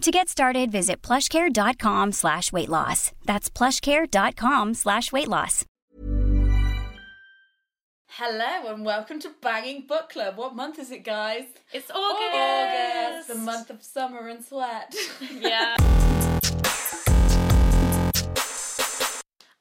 [0.00, 3.12] To get started, visit plushcare.com slash weight loss.
[3.26, 5.66] That's plushcare.com slash weight loss.
[8.08, 10.36] Hello and welcome to Banging Book Club.
[10.38, 11.44] What month is it, guys?
[11.72, 13.28] It's August, August.
[13.28, 14.94] the month of summer and sweat.
[15.38, 15.76] Yeah.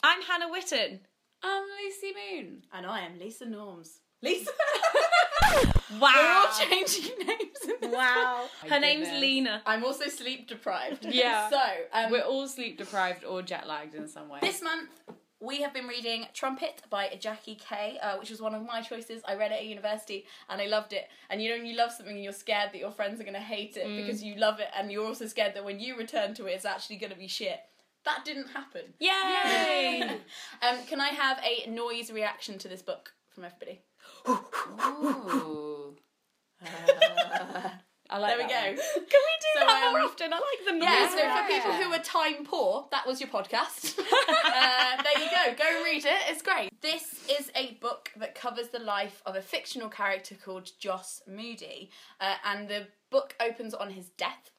[0.01, 1.01] I'm Hannah Witton.
[1.43, 2.63] I'm Lucy Moon.
[2.73, 3.99] and I am Lisa Norms.
[4.21, 4.51] Lisa?
[5.99, 6.11] Wow.
[6.13, 7.57] We're all changing names.
[7.63, 8.45] In this Wow.
[8.63, 9.21] My Her name's goodness.
[9.21, 9.61] Leena.
[9.65, 11.05] I'm also sleep deprived.
[11.09, 11.49] Yeah.
[11.49, 11.59] So,
[11.93, 14.39] um, We're all sleep deprived or jet lagged in some way.
[14.41, 14.89] this month
[15.41, 19.21] we have been reading Trumpet by Jackie Kay, uh, which was one of my choices.
[19.25, 21.07] I read it at university and I loved it.
[21.29, 23.35] And you know, when you love something and you're scared that your friends are going
[23.35, 26.33] to hate it because you love it, and you're also scared that when you return
[26.35, 27.59] to it, it's actually going to be shit.
[28.03, 28.81] That didn't happen.
[28.99, 30.03] Yay!
[30.61, 33.81] Um, can I have a noise reaction to this book from everybody?
[34.81, 35.95] Ooh.
[38.11, 38.81] I like There we that go.
[38.93, 40.33] Can we do So, that more um, often?
[40.33, 40.89] I like the noise.
[40.89, 43.99] Yeah, so for people who are time poor, that was your podcast.
[43.99, 45.55] uh, there you go.
[45.55, 46.17] Go read it.
[46.27, 46.69] It's great.
[46.81, 51.91] This is a book that covers the life of a fictional character called Joss Moody,
[52.19, 54.49] uh, and the book opens on his death.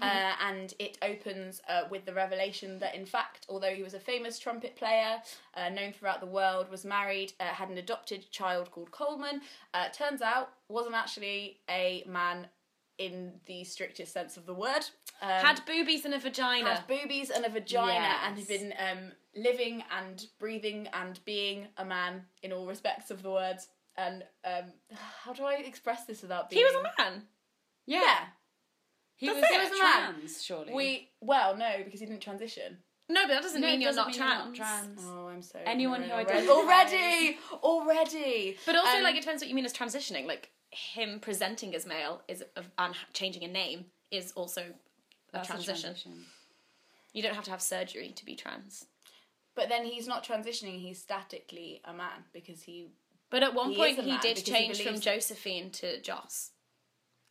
[0.00, 4.00] Uh, and it opens uh, with the revelation that, in fact, although he was a
[4.00, 5.20] famous trumpet player,
[5.56, 9.40] uh, known throughout the world, was married, uh, had an adopted child called Coleman,
[9.74, 12.46] uh, turns out wasn't actually a man
[12.98, 14.84] in the strictest sense of the word.
[15.20, 16.74] Um, Had boobies and a vagina.
[16.74, 17.90] had boobies and a vagina
[18.24, 18.46] and had Yes.
[18.46, 23.68] been um, living and breathing and being a man in all respects of the words.
[23.96, 24.72] And um,
[25.24, 26.60] how do I express this without being?
[26.60, 27.22] he was a man.
[27.86, 28.00] Yeah.
[28.02, 28.18] Yeah,
[29.22, 29.52] He That's was, it.
[29.54, 30.14] He was a man.
[30.14, 30.72] trans, surely.
[30.74, 32.78] we well no because he didn't transition.
[33.08, 34.96] No, but that doesn't No, mean it you're doesn't not mean you're trans.
[34.96, 35.00] not trans.
[35.06, 38.58] Oh, I'm so Anyone ignorant who already identifies- already already.
[38.66, 40.26] But also, Um, like, it depends what you mean as transitioning.
[40.26, 42.42] Like, him presenting as male is
[42.78, 44.72] and changing a name is also a
[45.32, 46.26] That's a transition.
[47.12, 48.86] You don't have to have surgery to be trans.
[49.54, 50.80] But then he's not transitioning.
[50.80, 52.88] He's statically a man because he.
[53.30, 55.04] But at one He point, is a he man did because he change from believes-
[55.04, 56.50] Josephine to Joss,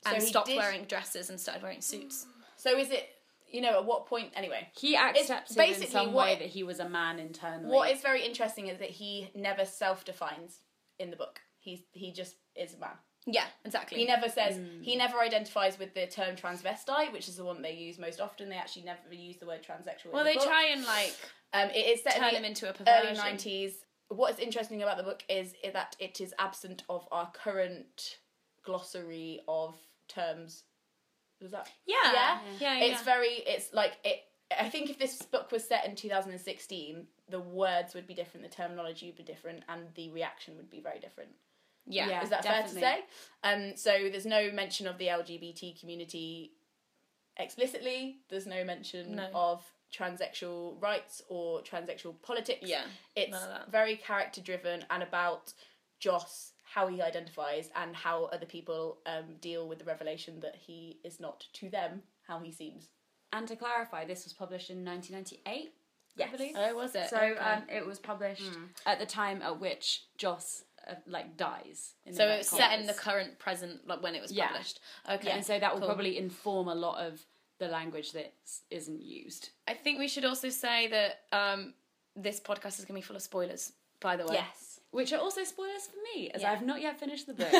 [0.03, 2.25] So and stopped did- wearing dresses and started wearing suits.
[2.57, 3.07] So is it?
[3.49, 4.31] You know, at what point?
[4.35, 7.69] Anyway, He accepted in basically some what- way that he was a man internally.
[7.75, 10.59] What is very interesting is that he never self-defines
[10.99, 11.41] in the book.
[11.59, 12.97] He's he just is a man.
[13.27, 13.99] Yeah, exactly.
[13.99, 17.73] He never says he never identifies with the term transvestite, which is the one they
[17.73, 18.49] use most often.
[18.49, 20.11] They actually never use the word transsexual.
[20.11, 20.47] well, in the they book.
[20.47, 21.15] try and like
[21.53, 23.09] Um, it is set turn in him into a perversion.
[23.09, 23.85] early nineties.
[24.07, 28.17] What is interesting about the book is that it is absent of our current
[28.63, 29.75] glossary of
[30.13, 30.63] terms.
[31.39, 31.69] Does that?
[31.85, 32.85] Yeah, Yeah, yeah, yeah.
[32.85, 33.29] It's very.
[33.29, 34.21] It's like it.
[34.59, 38.53] I think if this book was set in 2016, the words would be different, the
[38.53, 41.29] terminology would be different, and the reaction would be very different.
[41.87, 42.09] yeah.
[42.09, 42.23] Yeah.
[42.23, 42.81] Is that definitely.
[42.81, 43.05] fair to say?
[43.71, 46.51] Um, so there's no mention of the LGBT community
[47.37, 48.17] explicitly.
[48.29, 49.29] There's no mention No.
[49.33, 49.63] of
[49.93, 52.67] transsexual rights or transsexual politics.
[52.67, 52.83] Yeah,
[53.15, 53.71] it's none of that.
[53.71, 55.53] very character driven and about
[55.99, 60.99] Joss, how he identifies, and how other people um, deal with the revelation that he
[61.03, 62.87] is not to them how he seems.
[63.33, 65.73] And to clarify, this was published in 1998.
[66.15, 66.29] Yes.
[66.33, 66.55] I believe.
[66.57, 67.09] Oh, was it?
[67.09, 67.39] So Okay.
[67.39, 68.43] um, it was published
[68.85, 71.93] at the time at which Joss uh, like dies.
[72.05, 74.47] In so it was set in the current present, like when it was Yeah.
[74.47, 74.79] published.
[75.09, 75.87] Okay, and so that will cool.
[75.89, 77.25] probably inform a lot of
[77.59, 78.33] the language that
[78.69, 79.49] isn't used.
[79.67, 81.73] I think we should also say that um,
[82.15, 83.71] this podcast is going to be full of spoilers.
[83.99, 84.70] By the way, Yes.
[84.91, 86.51] Which are also spoilers for me, as Yeah.
[86.51, 87.51] I've not yet finished the book.
[87.51, 87.59] you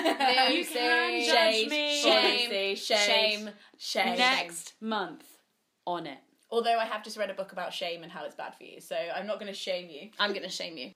[0.57, 2.01] you can judge me.
[2.01, 4.17] Shame, Shame, shame, shame.
[4.17, 5.23] Next month
[5.87, 6.19] on it.
[6.49, 8.81] Although I have just read a book about shame and how it's bad for you,
[8.81, 10.09] so I'm not going to shame you.
[10.19, 10.91] I'm going to shame you.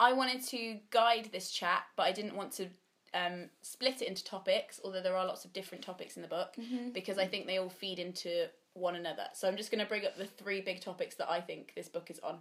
[0.00, 2.66] I wanted to guide this chat, but I didn't want to
[3.14, 6.56] um, split it into topics, although there are lots of different topics in the book,
[6.92, 9.26] because I think they all feed into one another.
[9.34, 11.88] So I'm just going to bring up the three big topics that I think this
[11.88, 12.38] book is on,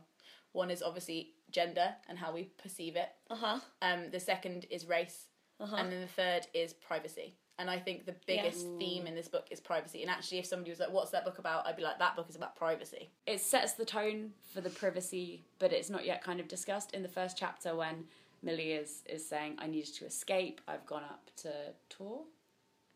[0.53, 3.09] One is obviously gender and how we perceive it.
[3.29, 3.59] Uh huh.
[3.81, 5.27] Um, the second is race,
[5.59, 7.35] and then the third is privacy.
[7.59, 10.01] And I think the biggest theme in this book is privacy.
[10.01, 12.27] And actually, if somebody was like, "What's that book about?" I'd be like, "That book
[12.29, 16.39] is about privacy." it sets the tone for the privacy, but it's not yet kind
[16.39, 18.05] of discussed in the first chapter when
[18.41, 20.59] Millie is is saying, "I needed to escape.
[20.67, 21.51] I've gone up to
[21.89, 22.23] Tor."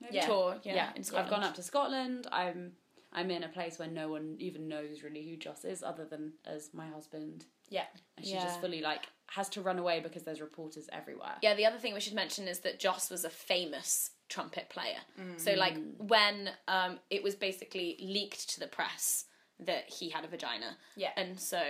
[0.02, 0.16] Maybe?
[0.16, 0.26] Yeah.
[0.26, 0.56] Tour.
[0.64, 0.76] Yeah.
[0.76, 2.28] Yeah, in I've gone up to Scotland.
[2.32, 2.74] I'm
[3.16, 6.34] I'm in a place where no one even knows really who Joss is, other than
[6.46, 7.46] as my husband.
[7.70, 7.86] Yeah,
[8.18, 8.44] And she Yeah.
[8.44, 11.38] just fully like has to run away because there's reporters everywhere.
[11.42, 15.00] Yeah, the other thing we should mention is that Joss was a famous trumpet player.
[15.38, 19.26] So like when um, it was basically leaked to the press
[19.60, 20.78] that he had a vagina.
[20.96, 21.12] Yeah.
[21.16, 21.62] And so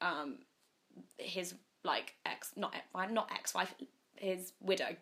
[0.00, 0.38] um,
[1.18, 1.54] his
[1.84, 2.74] like ex not
[3.10, 3.72] not ex-wife
[4.16, 4.96] his widow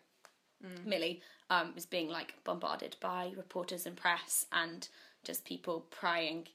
[0.83, 4.87] Millie um, was being like bombarded by reporters and press and
[5.25, 6.47] just people prying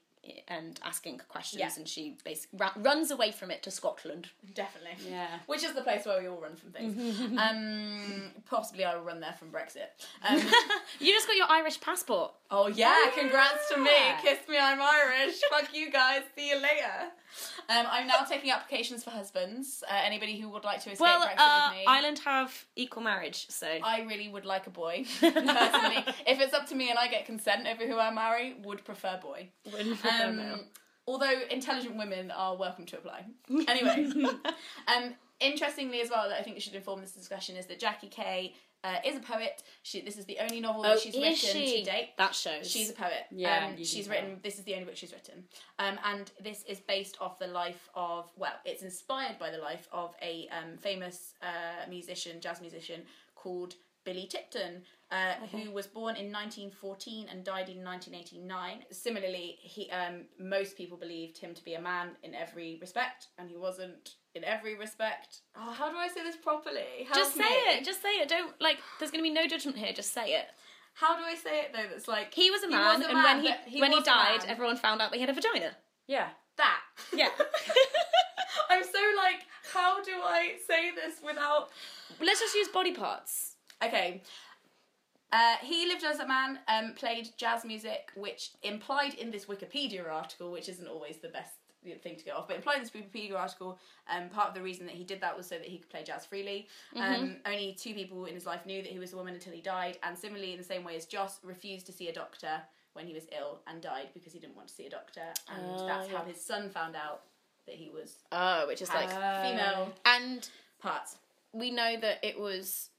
[0.47, 1.69] and asking questions Yeah.
[1.77, 4.29] and she basically ra- runs away from it to Scotland.
[4.53, 5.09] definitely.
[5.09, 5.27] Yeah.
[5.47, 7.19] Which is the place where we all run from things.
[7.39, 9.89] um, possibly I will run there from Brexit.
[10.27, 10.37] Um,
[10.99, 12.33] You just got your Irish passport.
[12.51, 13.89] oh yeah, congrats to me.
[14.21, 15.39] Kiss me, I'm Irish.
[15.49, 16.21] Fuck you guys.
[16.35, 17.09] See you later.
[17.69, 19.83] Um, I'm now taking applications for husbands.
[19.89, 21.85] Uh, anybody who would like to escape Well, Brexit uh, with me.
[21.87, 26.03] Ireland have equal marriage, so I really would like a boy, personally.
[26.27, 29.17] if it's up to me and I get consent over who I marry, would prefer
[29.23, 29.47] boy.
[29.79, 29.97] Um,
[31.07, 33.25] although intelligent women are welcome to apply.
[33.67, 34.11] Anyway,
[34.87, 38.07] um, interestingly as well, that I think we should inform this discussion is that Jackie
[38.07, 38.53] Kay
[38.83, 39.61] uh, is a poet.
[39.83, 42.09] She, this is the only novel that she's written to date.
[42.17, 42.69] That shows.
[42.69, 43.25] She's a poet.
[43.29, 44.39] Yeah, um, she's written.
[44.41, 45.43] This is the only book she's written,
[45.79, 48.31] um, and this is based off the life of.
[48.37, 53.01] Well, it's inspired by the life of a um, famous uh, musician, jazz musician
[53.35, 54.81] called Billy Tipton,
[55.11, 58.85] uh, who was born in 1914 and died in 1989.
[58.91, 63.49] Similarly, he um, most people believed him to be a man in every respect, and
[63.49, 65.41] he wasn't in every respect.
[65.55, 67.03] Oh, how do I say this properly?
[67.05, 67.47] Help just say me.
[67.47, 67.83] it.
[67.85, 68.29] Just say it.
[68.29, 68.77] Don't like.
[68.99, 69.91] There's gonna be no judgment here.
[69.93, 70.45] Just say it.
[70.93, 71.87] How do I say it though?
[71.89, 73.91] That's like He was a He man, was a and man, when he, but when
[73.91, 75.71] he died, everyone found out that he had a vagina.
[76.07, 76.27] Yeah.
[76.57, 76.79] that.
[77.13, 77.29] Yeah.
[78.69, 79.41] I'm so like,
[79.73, 81.69] how do I say this without?
[82.21, 83.55] Let's just use body parts.
[83.83, 84.21] Okay.
[85.31, 90.09] Uh, he lived as a man, um, played jazz music, which implied in this Wikipedia
[90.11, 91.53] article, which isn't always the best
[92.03, 94.85] thing to go off, but implied in this Wikipedia article, um, part of the reason
[94.85, 96.67] that he did that was so that he could play jazz freely.
[96.95, 99.61] Um, only two people in his life knew that he was a woman until he
[99.61, 102.61] died, and similarly, in the same way as Joss, refused to see a doctor
[102.93, 105.89] when he was ill and died because he didn't want to see a doctor, and
[105.89, 107.21] that's how his son found out
[107.65, 109.09] that he was Oh, which is like.
[109.09, 110.47] female and
[110.79, 111.15] parts.
[111.53, 112.89] we know that it was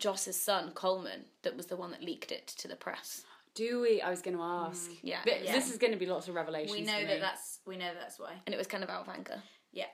[0.00, 3.22] Joss's son Coleman that was the one that leaked it to the press.
[3.54, 4.00] Do we?
[4.00, 4.90] I was going to ask.
[5.02, 5.18] Yeah.
[5.24, 5.52] But Yeah.
[5.52, 6.72] this is going to be lots of revelations.
[6.72, 7.20] We know that me.
[7.20, 8.34] that's we know that's why.
[8.46, 9.42] And it was kind of out of anger.
[9.72, 9.86] Yeah.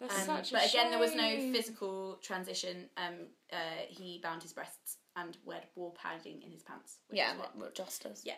[0.00, 2.88] That's Um, such a but again, there was no physical transition.
[2.96, 3.14] Um,
[3.52, 3.56] uh,
[3.88, 6.98] he bound his breasts and wore, wore padding in his pants.
[7.08, 8.22] Which Yeah, is what, what, what Joss does.
[8.24, 8.34] yeah.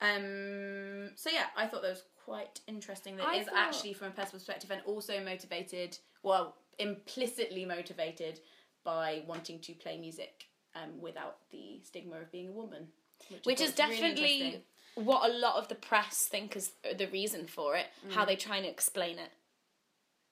[0.00, 3.16] Um, so yeah, I thought that was quite interesting.
[3.16, 8.40] That I is thought- actually from a personal perspective and also motivated, well, implicitly motivated
[8.84, 10.44] by wanting to play music
[10.74, 12.88] um, without the stigma of being a woman,
[13.30, 14.64] which, which is was really definitely
[14.96, 17.86] what a lot of the press think is the reason for it.
[18.06, 18.12] Mm.
[18.12, 19.30] How they try and explain it.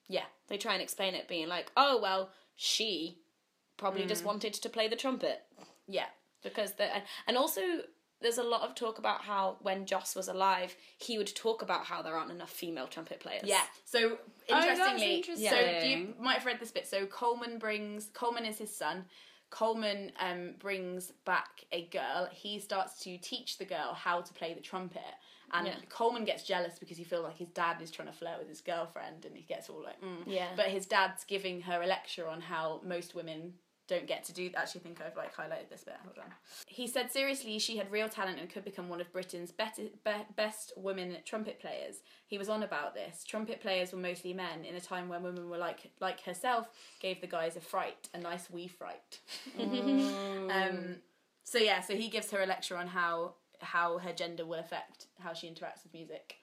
[0.07, 0.25] yeah.
[0.47, 3.19] They try and explain it being like, oh well, she
[3.77, 4.07] probably Mm.
[4.09, 5.41] just wanted to play the trumpet
[5.87, 6.07] Yeah.
[6.43, 6.87] because the
[7.27, 7.61] and also
[8.23, 11.85] there's a lot of talk about how when Joss was alive, he would talk about
[11.85, 13.43] how there aren't enough female trumpet players.
[13.45, 13.61] Yeah.
[13.85, 14.17] So
[14.49, 16.87] that's interestingly, so you might have read this bit.
[16.87, 19.05] So Coleman brings Coleman is his son.
[19.51, 22.27] Coleman um, brings back a girl.
[22.31, 25.01] He starts to teach the girl how to play the trumpet.
[25.51, 25.75] And Yeah.
[25.89, 28.61] Coleman gets jealous because he feels like his dad is trying to flirt with his
[28.61, 30.23] girlfriend, and he gets all like, mm.
[30.25, 30.47] Yeah.
[30.55, 33.53] But his dad's giving her a lecture on how most women
[33.87, 34.49] don't get to do.
[34.55, 35.95] Actually, think I've like highlighted this bit.
[36.03, 36.31] Hold on.
[36.67, 40.33] He said seriously, she had real talent and could become one of Britain's better, be-
[40.35, 41.97] best women trumpet players.
[42.27, 43.23] He was on about this.
[43.23, 47.21] Trumpet players were mostly men in a time when women were like like herself, gave
[47.21, 49.19] the guys a fright, a nice wee fright.
[49.59, 50.95] um,
[51.43, 55.07] so yeah, so he gives her a lecture on how how her gender will affect
[55.19, 56.35] how she interacts with music,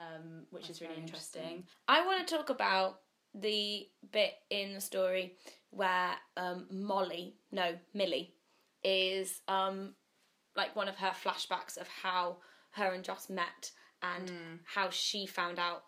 [0.00, 1.64] um, which is really very interesting.
[1.86, 3.00] I want to talk about
[3.34, 5.36] the bit in the story
[5.70, 8.34] where um, Molly, no, Millie,
[8.84, 9.94] is um,
[10.56, 12.38] like one of her flashbacks of how
[12.72, 13.70] her and Joss met
[14.02, 14.30] and
[14.64, 15.84] how she found out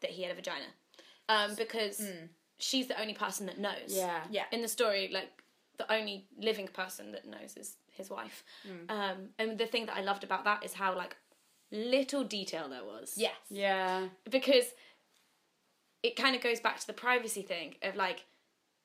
[0.00, 0.66] that he had a vagina.
[1.28, 2.02] Um, because
[2.58, 3.88] she's the only person that knows.
[3.88, 4.20] Yeah.
[4.30, 4.44] Yeah.
[4.52, 5.42] In the story, like
[5.78, 8.44] the only living person that knows is his wife.
[8.88, 11.16] Um, and the thing that I loved about that is how like
[11.72, 13.32] little detail there was Yes.
[13.48, 14.08] Yeah.
[14.30, 14.64] because
[16.04, 18.26] it kind of goes back to the privacy thing of like,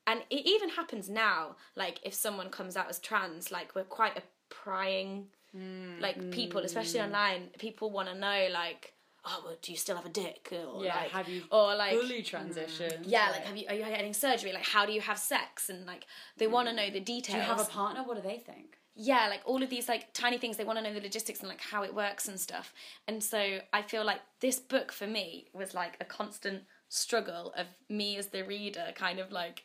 [0.07, 1.57] and it even happens now.
[1.75, 5.99] Like if someone comes out as trans, like we're quite a prying, mm.
[5.99, 7.05] like people, especially mm.
[7.05, 7.49] online.
[7.59, 8.93] People want to know like,
[9.25, 10.47] oh, well, do you still have a dick?
[10.53, 13.03] Or Yeah, like, have you or like fully transitioned?
[13.03, 14.53] yeah, like have you are you getting surgery?
[14.53, 15.69] Like how do you have sex?
[15.69, 16.05] And like
[16.37, 16.51] they mm.
[16.51, 17.35] want to know the details.
[17.35, 18.03] Do you have a partner?
[18.03, 18.79] What do they think?
[19.01, 21.47] yeah, like all of these like tiny things they want to know the logistics and
[21.47, 22.73] like how it works and stuff.
[23.07, 27.67] And so I feel like this book for me was like a constant struggle of
[27.87, 29.63] me as the reader kind of like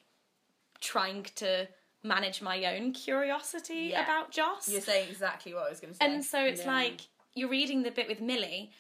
[0.80, 1.66] trying to
[2.02, 4.04] manage my own curiosity Yeah.
[4.04, 4.68] about Joss.
[4.68, 6.04] You're saying exactly what I was going to say.
[6.04, 7.00] And so it's like
[7.34, 8.70] you're reading the bit with Millie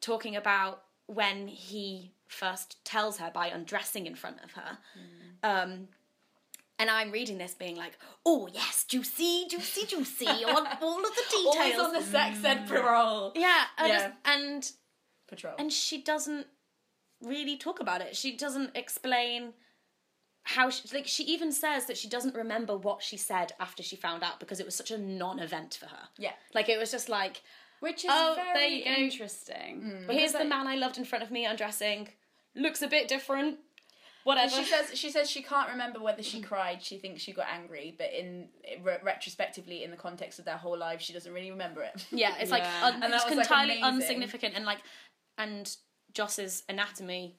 [0.00, 4.78] talking about when he first tells her by undressing in front of her.
[5.42, 5.88] Um,
[6.78, 7.92] and I'm reading this being like,
[8.24, 11.56] oh, yes, juicy, juicy, juicy, all, all of the details.
[11.56, 13.32] Always on the sex ed parole.
[13.36, 13.88] yeah, Yeah.
[13.88, 14.72] just- and
[15.28, 15.54] Patrol.
[15.58, 16.46] and she doesn't
[17.22, 18.16] really talk about it.
[18.16, 19.52] She doesn't explain
[20.44, 23.94] how she, like she even says that she doesn't remember what she said after she
[23.96, 26.08] found out because it was such a non-event for her.
[26.18, 26.32] Yeah.
[26.54, 27.42] Like it was just like
[27.80, 30.04] Which is Oh, very interesting.
[30.06, 30.10] Hmm.
[30.10, 32.08] here's the man I loved in front of me undressing.
[32.56, 33.58] Looks a bit different.
[34.24, 34.50] Whatever.
[34.54, 36.82] she says she says she can't remember whether she cried.
[36.82, 38.48] She thinks she got angry, but in
[38.82, 42.04] re- retrospectively, in the context of their whole lives, she doesn't really remember it.
[42.12, 42.80] yeah, it's like Yeah.
[42.86, 44.00] un- And it's was, like, entirely amazing.
[44.00, 44.78] insignificant and like
[45.38, 45.76] and
[46.14, 47.36] Joss's anatomy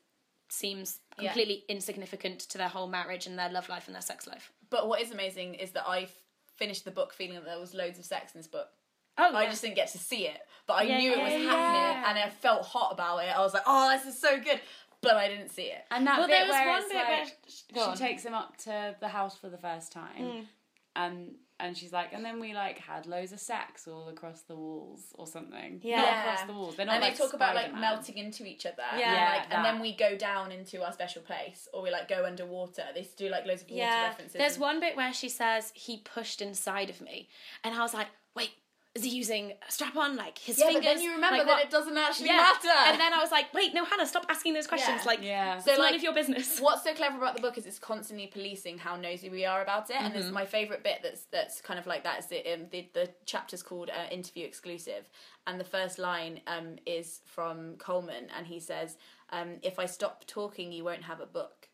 [0.50, 1.30] seems Yeah.
[1.32, 4.52] completely insignificant to their whole marriage and their love life and their sex life.
[4.70, 6.12] But what is amazing is that I f-
[6.58, 8.70] finished the book feeling that there was loads of sex in this book.
[9.18, 11.40] Oh, I just didn't get to see it, but I Yeah, knew it was yeah,
[11.52, 13.30] happening, and I felt hot about it.
[13.36, 14.60] I was like, "Oh, this is so good,"
[15.02, 15.86] but I didn't see it.
[15.92, 17.98] And that Well, bit there was where one it's bit like, where- she go on.
[17.98, 20.48] takes him up to the house for the first time,
[20.96, 24.56] and and she's like, and then we like had loads of sex all across the
[24.56, 25.80] walls or something.
[25.82, 26.02] Yeah.
[26.02, 26.76] not across the walls.
[26.76, 28.84] They're not and like they talk about like melting into each other.
[28.98, 29.10] Yeah.
[29.14, 32.08] and, like, Yeah, and then we go down into our special place, or we like
[32.08, 32.84] go underwater.
[32.94, 34.34] They do like loads of water Yeah, references.
[34.38, 37.30] there's and- one bit where she says he pushed inside of me,
[37.64, 38.52] and I was like, wait,
[38.96, 40.16] is he using a strap on?
[40.16, 40.84] Like his Yeah, fingers?
[40.86, 41.64] but then you remember like, that what?
[41.66, 42.38] it doesn't actually yeah.
[42.38, 42.70] matter.
[42.92, 45.02] And then I was like, wait, no, Hannah, stop asking those questions.
[45.02, 45.08] Yeah.
[45.08, 45.56] Like, Yeah.
[45.56, 46.60] it's So, none of your business.
[46.60, 49.90] What's so clever about the book is it's constantly policing how nosy we are about
[49.90, 50.22] it, and Mm-hmm.
[50.22, 53.10] it's my favorite bit that's that's kind of like that is the um, the, the
[53.26, 55.10] chapter's called uh, interview exclusive,
[55.48, 58.98] and the first line um, is from Coleman, and he says,
[59.32, 61.68] um, "If I stop talking, you won't have a book."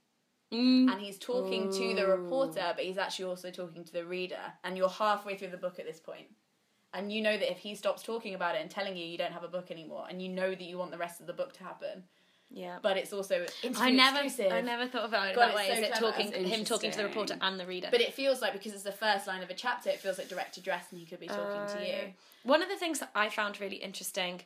[0.54, 0.90] Mm.
[0.92, 4.78] And he's talking to the reporter, but he's actually also talking to the reader, and
[4.78, 6.28] you're halfway through the book at this point.
[6.94, 9.32] And you know that if he stops talking about it and telling you you don't
[9.32, 11.54] have a book anymore, and you know that you want the rest of the book
[11.54, 12.04] to happen,
[12.50, 12.80] yeah.
[12.82, 13.46] but it's also
[13.78, 14.52] I never, exclusive.
[14.52, 15.68] I never thought about it God, that way.
[15.68, 17.90] it's Is it talking, him talking to the reporter and the reader?
[17.92, 20.30] But it feels like because it's the first line of a chapter, it feels like
[20.30, 22.14] direct address, and he could be talking Oh, to you.
[22.44, 24.42] One of the things that I found really interesting,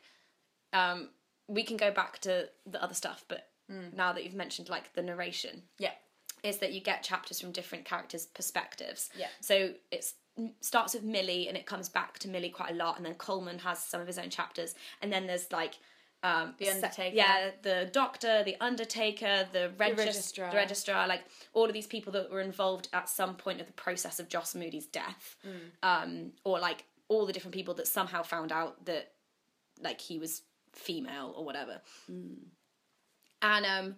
[0.74, 1.10] um,
[1.48, 5.02] we can go back to the other stuff, but now that you've mentioned like the
[5.02, 5.92] narration, Yeah,
[6.42, 9.08] is that you get chapters from different characters' perspectives.
[9.16, 9.28] Yeah.
[9.40, 10.14] So it's
[10.60, 13.58] starts with Millie and it comes back to Millie quite a lot, and then Coleman
[13.60, 15.74] has some of his own chapters, and then there's like.
[16.22, 17.14] Um, The Undertaker.
[17.14, 20.50] yeah, the doctor, the Undertaker, the, regis- registrar.
[20.50, 21.20] the registrar, like
[21.52, 24.54] all of these people that were involved at some point of the process of Joss
[24.54, 25.36] Moody's death,
[25.82, 29.12] um, or like all the different people that somehow found out that
[29.82, 30.40] like he was
[30.72, 31.82] female or whatever.
[33.42, 33.96] And um,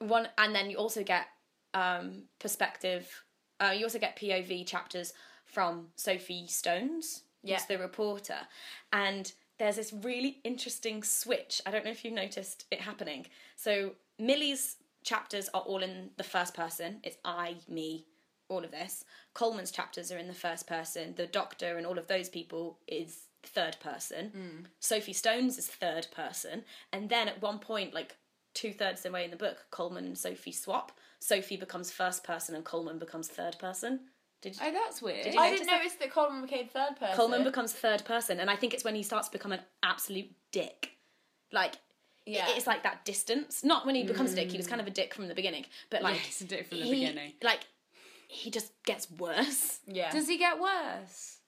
[0.00, 1.26] one, and then you also get
[1.74, 3.08] um, perspective.
[3.60, 5.12] Uh, you also get POV chapters
[5.50, 7.56] from Sophie Stones, Yeah.
[7.58, 8.46] who's the reporter,
[8.92, 11.60] and there's this really interesting switch.
[11.66, 13.26] I don't know if you noticed it happening.
[13.56, 17.00] So Millie's chapters are all in the first person.
[17.02, 18.06] It's I, me,
[18.48, 19.04] all of this.
[19.34, 21.14] Coleman's chapters are in the first person.
[21.14, 24.32] The Doctor and all of those people is third person.
[24.34, 24.66] Mm.
[24.80, 26.64] Sophie Stones is third person.
[26.92, 28.16] And then at one point, like
[28.54, 30.92] two thirds of the way in the book, Coleman and Sophie swap.
[31.20, 34.00] Sophie becomes first person and Coleman becomes third person.
[34.42, 34.60] Did you?
[34.64, 35.24] Oh, that's weird.
[35.24, 35.78] Did you I didn't that?
[35.78, 37.14] notice that Coleman became third person.
[37.16, 40.30] Coleman becomes third person, and I think it's when he starts to become an absolute
[40.52, 40.92] dick.
[41.52, 41.74] Like,
[42.26, 42.46] Yeah.
[42.50, 43.62] it's like that distance.
[43.64, 45.66] Not when he becomes a dick; he was kind of a dick from the beginning.
[45.90, 47.32] But like, Yeah, he's a dick from the he- beginning.
[47.42, 47.60] Like,
[48.28, 49.80] he just gets worse.
[49.86, 50.10] Yeah.
[50.10, 51.38] Does he get worse?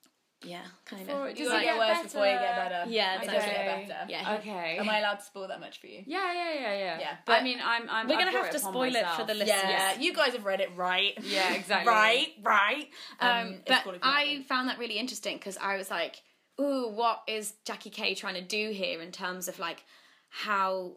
[0.45, 1.35] Yeah, kind Before- of.
[1.37, 2.69] does you he get get worse before you get better?
[2.71, 2.91] better.
[2.91, 3.53] Yeah, it does exactly.
[3.55, 4.07] get better.
[4.11, 4.79] Yeah, Okay.
[4.79, 6.03] Am I allowed to spoil that much for you?
[6.07, 6.99] Yeah, yeah, yeah, yeah.
[7.01, 7.89] Yeah, But I mean, I'm.
[7.89, 9.49] I'm We're gonna have to upon spoil it for the listeners.
[9.67, 11.15] Yeah, you guys have read it right.
[11.23, 11.93] Yeah, exactly.
[11.93, 12.89] right, right.
[13.21, 16.23] Um, it's but called If You I found that really interesting because I was like,
[16.61, 19.85] "Ooh, what is Jackie Kay trying to do here in terms of like
[20.31, 20.97] how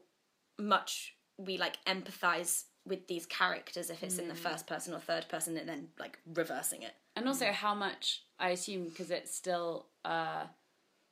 [0.57, 4.29] much we like empathize with these characters if it's in Mm.
[4.29, 8.23] the first person or third person, and then like reversing it." And also how much
[8.39, 10.45] I assume because it's still uh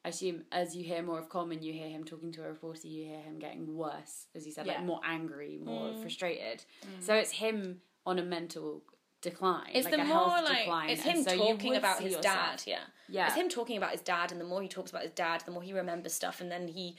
[0.06, 2.88] I assume as you hear more of Coleman, you hear him talking to a reporter,
[2.88, 4.74] you hear him getting worse, as you said, Yeah.
[4.74, 6.02] like more angry, more Mm.
[6.02, 6.66] frustrated.
[7.00, 8.84] So it's him on a mental
[9.22, 9.72] decline.
[9.74, 10.90] It's like the a more health like decline.
[10.90, 12.64] it's him so talking about his yourself- dad.
[12.68, 13.28] Yeah, Yeah.
[13.28, 15.52] It's him talking about his dad, and the more he talks about his dad, the
[15.52, 16.98] more he remembers stuff, and then he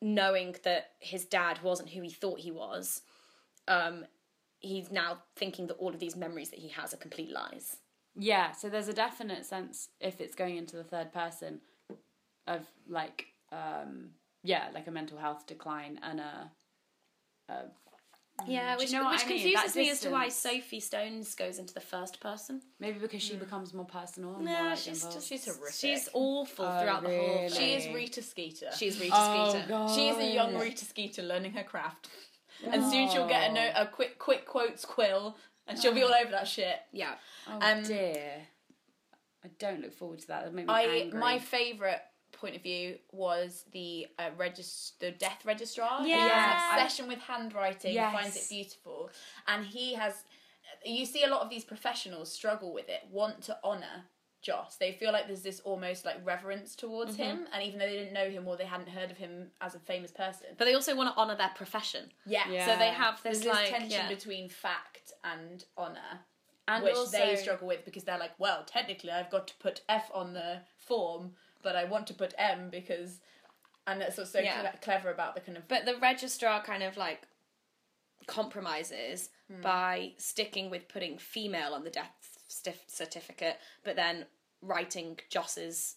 [0.00, 3.02] knowing that his dad wasn't who he thought he was.
[3.68, 4.06] Um,
[4.58, 7.76] he's now thinking that all of these memories that he has are complete lies.
[8.16, 11.60] Yeah, so there's a definite sense if it's going into the third person
[12.46, 14.10] of like um
[14.42, 16.50] yeah, like a mental health decline and a,
[17.48, 17.54] a
[18.46, 19.38] Yeah, Do you which, know which I mean?
[19.40, 20.28] confuses That me as to why.
[20.28, 22.60] Sophie Stones goes into the first person.
[22.78, 24.34] maybe because she becomes more personal.
[24.36, 25.14] and more, No, like, she's involved.
[25.16, 25.74] just She's horrific.
[25.74, 27.34] She's awful Oh, throughout the whole.
[27.42, 27.48] really?
[27.48, 28.70] She is Rita Skeeter.
[28.76, 29.66] She's Rita Oh, Skeeter.
[29.68, 29.94] God.
[29.94, 32.08] She is a young Rita Skeeter learning her craft.
[32.70, 36.12] And soon she'll get a note, a quick quick quotes quill, and she'll be all
[36.14, 36.76] over that shit.
[36.92, 37.14] Yeah.
[37.48, 38.42] Oh Um, dear.
[39.44, 40.44] I don't look forward to that.
[40.44, 41.18] That make me I angry.
[41.20, 42.00] my favourite
[42.32, 46.02] point of view was the uh, regis- the death registrar.
[46.02, 46.28] He Yeah.
[46.28, 47.94] has an obsession with handwriting.
[47.94, 48.12] Yes.
[48.14, 49.10] Finds it beautiful,
[49.46, 50.24] and he has.
[50.84, 53.00] You see a lot of these professionals struggle with it.
[53.10, 54.04] Want to honour
[54.44, 54.76] Joss.
[54.76, 57.22] They feel like there's this almost like reverence towards mm-hmm.
[57.22, 59.74] him, and even though they didn't know him or they hadn't heard of him as
[59.74, 62.12] a famous person, But they also want to honour their profession.
[62.26, 62.48] yeah.
[62.48, 62.66] Yeah.
[62.66, 64.08] So they have this this like tension yeah.
[64.08, 66.20] between fact and honour,
[66.68, 69.80] and which also, they struggle with because they're like, well, technically, I've got to put
[69.88, 71.32] F on the form,
[71.62, 73.20] but I want to put M because,
[73.86, 74.60] and that's what's so Yeah.
[74.60, 75.66] cle- clever about the kind of.
[75.66, 77.26] But the registrar kind of like
[78.26, 79.60] compromises hmm.
[79.60, 84.26] by sticking with putting female on the death stif- certificate, but then
[84.62, 85.96] writing Joss's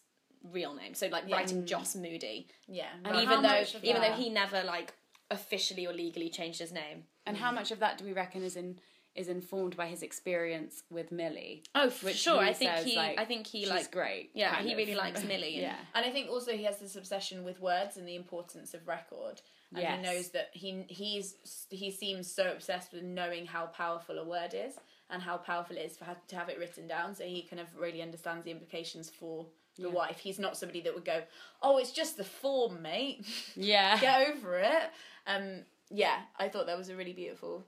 [0.51, 0.93] real name.
[0.93, 1.65] So like writing mm.
[1.65, 3.23] Joss Moody, yeah, And right.
[3.23, 4.93] even though much of even though he never like
[5.29, 7.03] officially or legally changed his name.
[7.25, 8.79] and how much of that do we reckon is in
[9.15, 11.63] is informed by his experience with Millie?
[11.73, 12.37] Oh, for Which sure.
[12.37, 12.95] I think says, he.
[12.95, 13.91] like, I think he She's like.
[13.91, 14.29] great.
[14.35, 14.77] Yeah, he of.
[14.77, 15.55] really likes Millie.
[15.55, 15.75] and- Yeah.
[15.95, 19.41] And I think also he has this obsession with words and the importance of record.
[19.73, 19.95] And Yes.
[19.97, 21.33] he knows that he he's
[21.71, 24.75] he seems so obsessed with knowing how powerful a word is
[25.09, 27.15] and how powerful it is for ha- to have it written down.
[27.15, 29.45] So he kind of really understands the implications for
[29.77, 30.19] the wife.
[30.19, 31.23] He's not somebody that would go,
[31.61, 33.25] "Oh, it's just the form, mate.
[33.55, 33.97] Yeah.
[34.01, 34.91] Get over it."
[35.25, 37.65] Um, yeah, I thought that was a really beautiful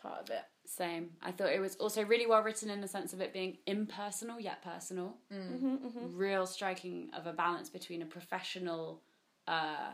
[0.00, 0.42] part of it.
[0.66, 1.10] Same.
[1.22, 4.38] I thought it was also really well written in the sense of it being impersonal
[4.38, 5.16] yet personal.
[5.32, 9.02] Mm-hmm, Real striking of a balance between a professional,
[9.46, 9.92] uh,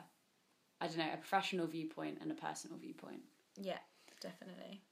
[0.80, 3.22] I don't know, a professional viewpoint and a personal viewpoint.
[3.56, 3.78] Yeah,
[4.20, 4.82] definitely.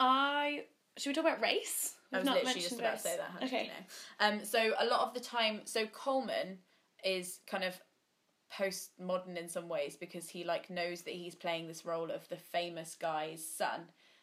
[0.00, 0.64] I
[0.98, 1.94] should we talk about race?
[2.12, 3.02] I We've was not literally just about race.
[3.02, 3.44] to say that.
[3.46, 3.62] Okay.
[3.64, 4.38] you know?
[4.38, 6.58] Um, so a lot of the time, so Coleman
[7.04, 7.80] is kind of
[8.52, 12.36] postmodern in some ways because he like knows that he's playing this role of the
[12.36, 13.82] famous guy's son.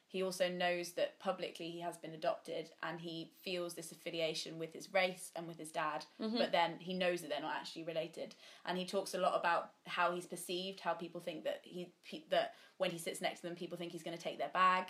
[0.09, 4.71] He also knows that publicly he has been adopted and he feels this affiliation with
[4.73, 8.33] his race and with his dad, but then he knows that they're not actually related.
[8.65, 11.91] And he talks a lot about how he's perceived, how people think that he
[12.31, 14.85] that when he sits next to them, people think he's going to take their bag.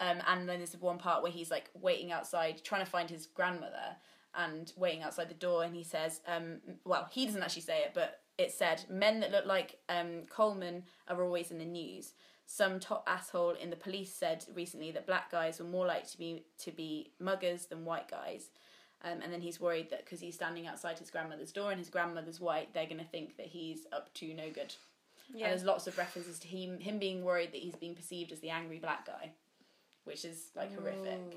[0.00, 3.26] Um, and then there's one part where he's like waiting outside, trying to find his
[3.26, 3.96] grandmother,
[4.34, 5.62] and waiting outside the door.
[5.62, 9.30] And he says, um, "Well, he doesn't actually say it, but it said men that
[9.30, 12.14] look like um, Coleman are always in the news.
[12.46, 16.18] Some top asshole in the police said recently that black guys were more likely to
[16.18, 18.50] be to be muggers than white guys."
[19.04, 21.90] Um, and then he's worried that because he's standing outside his grandmother's door and his
[21.90, 24.74] grandmother's white, they're going to think that he's up to no good.
[25.32, 25.46] Yeah.
[25.46, 28.40] And there's lots of references to him him being worried that he's being perceived as
[28.40, 29.32] the angry black guy,
[30.04, 31.36] which is like horrific.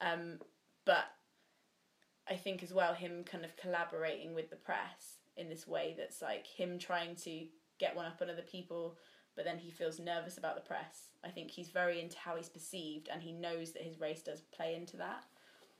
[0.00, 0.38] Um,
[0.84, 1.04] but
[2.28, 6.20] I think as well him kind of collaborating with the press in this way that's
[6.20, 7.46] like him trying to
[7.78, 8.96] get one up on other people,
[9.36, 11.08] but then he feels nervous about the press.
[11.24, 14.40] I think he's very into how he's perceived, and he knows that his race does
[14.40, 15.24] play into that.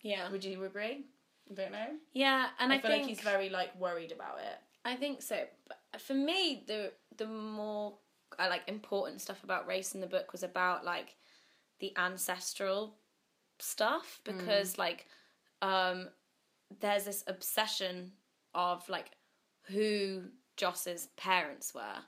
[0.02, 0.30] Yeah.
[0.30, 1.06] Would you agree?
[1.50, 1.88] I don't know.
[2.12, 4.58] Yeah, and I, I, feel think like he's very like worried about it.
[4.84, 5.44] I think so.
[5.66, 7.94] But for me, the the more
[8.38, 11.16] I like important stuff about race in the book was about like
[11.80, 12.94] the ancestral
[13.60, 15.06] stuff because like
[15.62, 16.08] um
[16.80, 18.12] there's this obsession
[18.54, 19.10] of like
[19.64, 20.22] who
[20.56, 22.02] Joss's parents were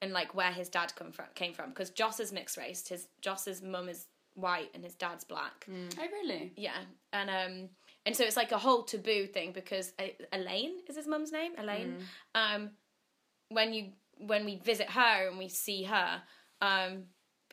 [0.00, 2.86] and like where his dad come from came from because Joss is mixed race.
[2.86, 5.66] His Joss's mum is white and his dad's black.
[5.98, 6.52] Oh, really?
[6.56, 6.76] yeah,
[7.12, 7.68] and um,
[8.06, 11.52] and so it's like a whole taboo thing because uh, Elaine is his mum's name,
[11.58, 11.96] Elaine.
[12.34, 12.70] Um,
[13.48, 16.22] when you when we visit her and we see her,
[16.60, 17.04] um,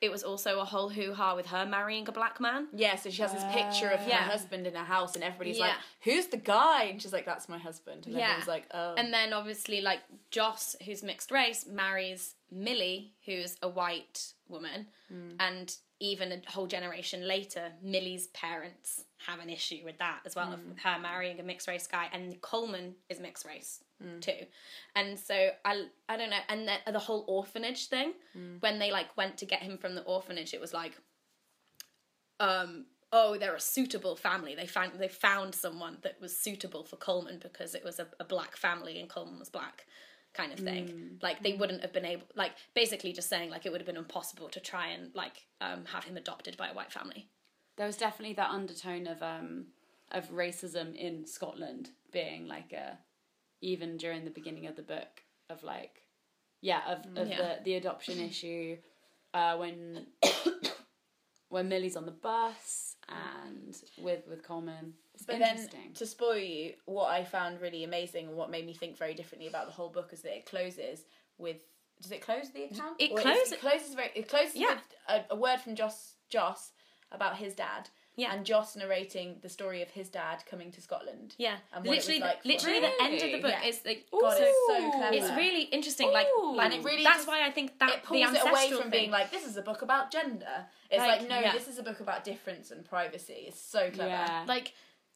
[0.05, 2.67] it was also a whole hoo ha with her marrying a black man.
[2.73, 4.17] Yeah, so she has this picture of Yeah.
[4.23, 5.67] her husband in her house, and everybody's Yeah.
[5.67, 8.21] like, "Who's the guy?" And she's like, "That's my husband." And Yeah.
[8.25, 13.67] everyone's like, "Oh." And then obviously like Joss, who's mixed race, marries Millie, who's a
[13.67, 15.31] white woman, hmm.
[15.39, 20.53] and even a whole generation later, Millie's parents have an issue with that as well,
[20.53, 20.79] of mm.
[20.79, 24.21] her marrying a mixed race guy, and Coleman is mixed race mm.
[24.21, 24.45] too,
[24.95, 28.61] and so I I don't know, and the, the whole orphanage thing mm.
[28.61, 30.93] when they like went to get him from the orphanage, it was like
[32.39, 34.55] um oh they're a suitable family.
[34.55, 38.23] They found they found someone that was suitable for coleman because it was a, a
[38.25, 39.85] black family and coleman was black
[40.33, 41.17] kind of thing.
[41.21, 43.97] Like they wouldn't have been able like basically just saying like it would have been
[43.97, 47.29] impossible to try and like um, have him adopted by a white family
[47.77, 49.65] There was definitely that undertone of um
[50.11, 52.97] of racism in Scotland being like a
[53.61, 56.01] even during the beginning of the book of like
[56.61, 57.37] yeah of, of Yeah.
[57.37, 58.77] the the adoption issue
[59.33, 60.07] uh when
[61.49, 66.73] when Millie's on the bus and with with Coleman it's But then, to spoil you,
[66.85, 69.87] what I found really amazing and what made me think very differently about the whole
[69.89, 71.05] book is that it closes
[71.37, 71.55] with.
[72.01, 72.97] Does it close the account?
[72.99, 74.11] It Or closes- it closes very.
[74.13, 74.73] It closes Yeah.
[74.75, 74.83] with
[75.29, 76.73] a, a word from Joss Joss
[77.11, 77.89] about his dad.
[78.17, 78.33] Yeah.
[78.33, 81.35] And Joss narrating the story of his dad coming to Scotland.
[81.37, 83.67] yeah And what it was literally like literally the end of the book Yeah.
[83.67, 85.15] is like God, so it's so clever.
[85.17, 86.55] it's really interesting like, Ooh.
[86.55, 88.53] like And it really that's just- why i think that it the pulls it ancestral
[88.55, 90.65] away from thing, being like this is a book about gender.
[90.89, 91.51] It's Like, like, no, yeah.
[91.51, 93.45] this is a book about difference and privacy.
[93.49, 94.09] It's so clever.
[94.11, 94.73] yeah like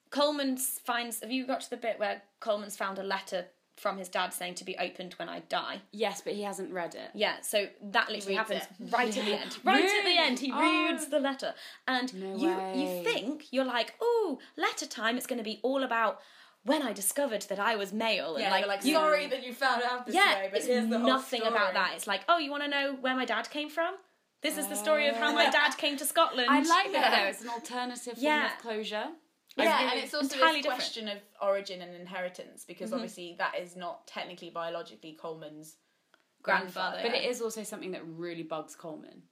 [0.09, 1.21] Coleman finds.
[1.21, 3.45] Have you got to the bit where Coleman's found a letter
[3.79, 5.81] from his dad saying to be opened when I die?
[5.91, 8.91] yes but he hasn't read it Yeah, so that literally happens it.
[8.91, 9.57] right at the end.
[9.63, 10.59] Right at the end, he Oh.
[10.87, 11.53] reads the letter,
[11.87, 12.73] and No you way.
[12.81, 15.17] you think you're like, oh, letter time.
[15.17, 16.19] It's going to be all about
[16.63, 19.43] when I discovered that I was male, and Yeah, like, you're like you- sorry that
[19.45, 21.93] you found out this yeah, way, but it's here's the whole nothing about that.
[21.95, 23.95] It's like, oh, you want to know where my dad came from?
[24.41, 25.51] This is the story of how my oh.
[25.51, 26.47] dad came to Scotland.
[26.49, 27.23] I like that Yeah.
[27.23, 28.53] though it's an alternative form Yeah.
[28.53, 29.07] of closure
[29.65, 30.79] Yeah, and it's also entirely this different.
[30.79, 32.95] question of origin and inheritance because mm-hmm.
[32.95, 35.75] obviously that is not technically biologically Coleman's
[36.41, 36.99] grandfather.
[37.03, 39.23] But it is also something that really bugs Coleman,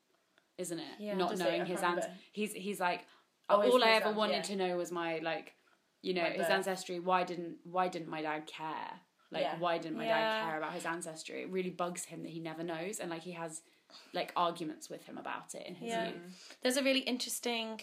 [0.57, 0.85] isn't it?
[0.99, 1.15] Yeah.
[1.15, 1.43] Not Does it?
[1.43, 2.21] knowing his can't ans- remember.
[2.31, 3.05] he's he's like
[3.49, 4.41] Oh, his- all I ever ans- wanted yeah.
[4.41, 5.55] to know was my like
[6.01, 6.51] you know My his birth.
[6.51, 6.99] ancestry.
[6.99, 8.91] Why didn't why didn't my dad care?
[9.31, 9.59] Like Yeah.
[9.59, 10.19] why didn't my Yeah.
[10.19, 11.43] dad care about his ancestry?
[11.43, 13.61] It really bugs him that he never knows and like he has
[14.13, 16.09] like arguments with him about it in his Yeah.
[16.09, 16.57] youth.
[16.61, 17.81] There's a really interesting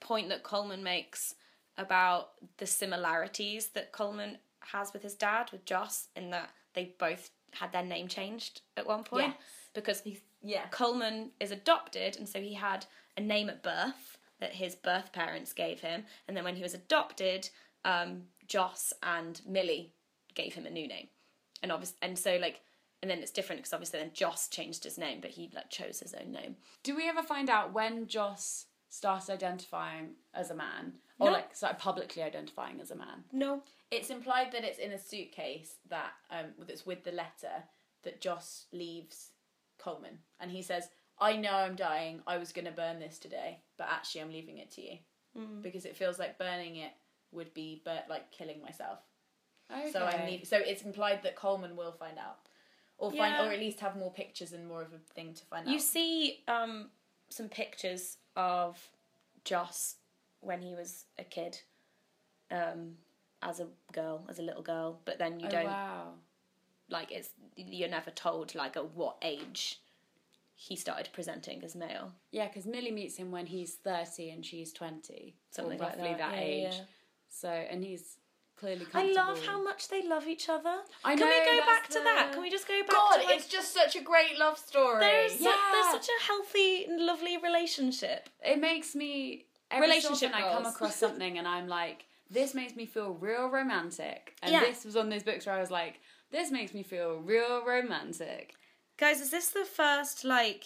[0.00, 1.34] point that Coleman makes
[1.78, 7.30] about the similarities that Coleman has with his dad, with Joss, in that they both
[7.52, 9.34] had their name changed at one point.
[9.38, 9.42] Yes.
[9.74, 10.66] Because he's, Yeah.
[10.70, 15.52] Coleman is adopted, and so he had a name at birth that his birth parents
[15.52, 17.48] gave him, and then when he was adopted,
[17.84, 19.92] um, Joss and Millie
[20.34, 21.08] gave him a new name,
[21.62, 22.60] and obviously, and so like,
[23.02, 26.00] and then it's different because obviously then Joss changed his name, but he like chose
[26.00, 26.56] his own name.
[26.82, 30.94] Do we ever find out when Joss started identifying as a man?
[31.22, 31.32] Or No.
[31.32, 33.24] like started publicly identifying as a man?
[33.32, 37.64] No, It's implied that it's in a suitcase that um that's with the letter
[38.02, 39.30] that Joss leaves
[39.78, 42.22] Coleman, and he says, "I know I'm dying.
[42.26, 44.98] I was going to burn this today, but actually I'm leaving it to you
[45.62, 46.92] because it feels like burning it
[47.30, 48.98] would be bur- like killing myself.
[49.70, 49.90] Okay.
[49.92, 50.46] So I need.
[50.46, 52.40] So it's implied that Coleman will find out,
[52.98, 53.46] or find, Yeah.
[53.46, 55.74] or at least have more pictures and more of a thing to find You out.
[55.74, 56.90] You see um,
[57.30, 58.90] some pictures of
[59.44, 59.96] Joss
[60.42, 61.58] when he was a kid,
[62.50, 62.96] um,
[63.42, 66.12] as a girl, as a little girl, but then you Oh, don't wow.
[66.90, 69.80] like it's you're never told like at what age
[70.54, 72.12] he started presenting as male.
[72.30, 75.34] Yeah, because Millie meets him when he's 30 and she's 20.
[75.50, 76.18] Something or like roughly that.
[76.18, 76.72] that, Yeah, age.
[76.74, 76.84] yeah.
[77.28, 78.18] So, and he's
[78.56, 80.76] clearly I love how much they love each other.
[81.04, 82.30] I Can we go that's back to that?
[82.32, 85.00] Can we just go back God, to like, it's just such a great love story.
[85.00, 88.28] there's, su- there's such a healthy, lovely relationship.
[88.44, 89.46] It makes me.
[89.72, 93.48] Every Relationship so I come across something and I'm like, this makes me feel real
[93.48, 94.36] romantic.
[94.42, 94.60] And Yeah.
[94.60, 98.54] this was on those books where I was like, this makes me feel real romantic.
[98.98, 100.64] Guys, is this the first like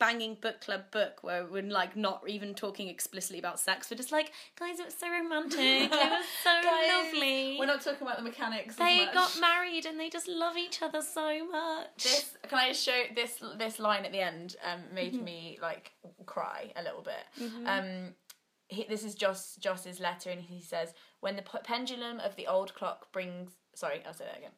[0.00, 3.88] banging book club book where we're like not even talking explicitly about sex?
[3.90, 5.58] We're just like, guys, it was so romantic.
[5.60, 7.56] it was so Guys, lovely.
[7.60, 8.74] We're not talking about the mechanics.
[8.76, 12.02] they got married and they just love each other so much.
[12.02, 15.24] This can I just show this this line at the end um, made Mm-hmm.
[15.24, 15.92] me like
[16.26, 17.50] cry a little bit.
[17.66, 18.14] Um,
[18.68, 22.46] he, this is Joss Joss's letter, and he says, "When the p- pendulum of the
[22.46, 24.52] old clock brings." Sorry, I'll say that again.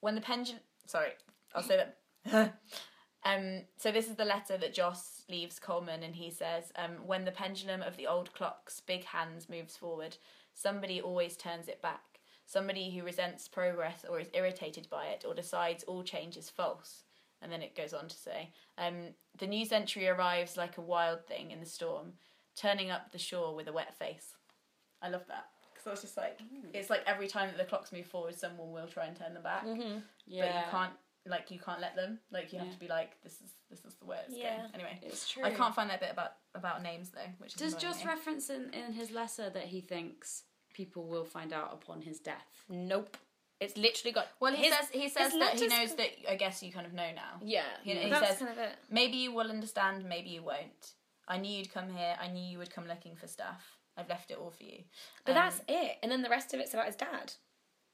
[0.00, 0.60] When the pendulum.
[0.86, 1.10] Sorry,
[1.54, 1.84] I'll say
[2.24, 2.58] that.
[3.24, 3.62] um.
[3.76, 7.32] So this is the letter that Joss leaves Coleman, and he says, um, "When the
[7.32, 10.16] pendulum of the old clock's big hands moves forward,
[10.54, 12.12] somebody always turns it back."
[12.52, 17.04] somebody who resents progress or is irritated by it or decides all change is false.
[17.40, 21.26] And then it goes on to say, um, the new century arrives like a wild
[21.26, 22.12] thing in the storm,
[22.54, 24.34] turning up the shore with a wet face.
[25.00, 25.46] I love that.
[25.72, 26.38] Because I was just like,
[26.72, 29.42] it's like every time that the clocks move forward, someone will try and turn them
[29.42, 29.64] back.
[30.44, 30.92] But you can't
[31.26, 32.18] like you can't let them.
[32.30, 34.56] Like you have to be like this is this is the way it's Yeah.
[34.58, 34.70] going.
[34.74, 35.44] Anyway, It's true.
[35.44, 37.20] I can't find that bit about about names though.
[37.38, 38.06] Which Does annoying Joss me.
[38.06, 40.42] reference in, in his letter that he thinks
[40.74, 42.64] people will find out upon his death?
[42.68, 43.16] Nope.
[43.60, 44.26] It's literally got.
[44.40, 46.86] Well, he his- says he says that he knows co- that I guess you kind
[46.86, 47.38] of know now.
[47.40, 48.74] Yeah, He, he that's says kind of it.
[48.90, 50.94] maybe you will understand, maybe you won't.
[51.28, 52.16] I knew you'd come here.
[52.20, 53.78] I knew you would come looking for stuff.
[53.96, 54.82] I've left it all for you.
[55.24, 57.34] But Um, that's it, and then the rest of it's about his dad,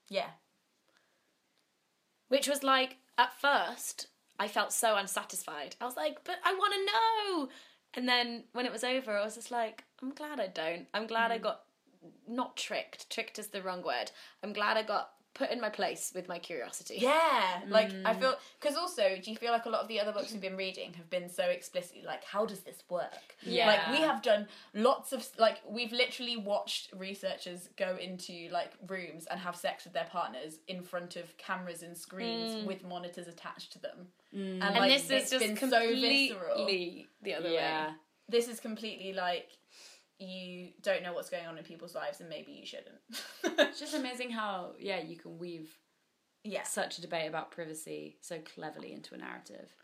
[0.08, 0.30] yeah,
[2.28, 4.06] which was like at first
[4.38, 5.76] I felt so unsatisfied.
[5.80, 7.48] I was like, but I want to know.
[7.94, 10.86] And then when it was over, I was just like, I'm glad I don't.
[10.94, 11.34] I'm glad Mm.
[11.34, 11.62] I got
[12.28, 13.10] not tricked.
[13.10, 14.12] Tricked is the wrong word.
[14.42, 16.96] I'm glad I got put in my place with my curiosity.
[17.00, 17.60] yeah.
[17.68, 18.20] Like I Mm.
[18.20, 20.56] feel because also, do you feel like a lot of the other books we've been
[20.56, 23.12] reading have been so explicitly like, how does this work?
[23.42, 23.66] Yeah.
[23.68, 29.26] Like we have done lots of like we've literally watched researchers go into like rooms
[29.30, 33.72] and have sex with their partners in front of cameras and screens with monitors attached
[33.74, 34.08] to them.
[34.32, 36.66] And, And like, this is just been so visceral.
[36.66, 37.88] the other Yeah.
[37.88, 37.92] way.
[38.28, 39.50] this is completely like
[40.18, 42.98] you don't know what's going on in people's lives and maybe you shouldn't.
[43.44, 45.78] It's just amazing how, yeah, you can weave
[46.44, 46.64] yeah.
[46.64, 49.74] such a debate about privacy so cleverly into a narrative.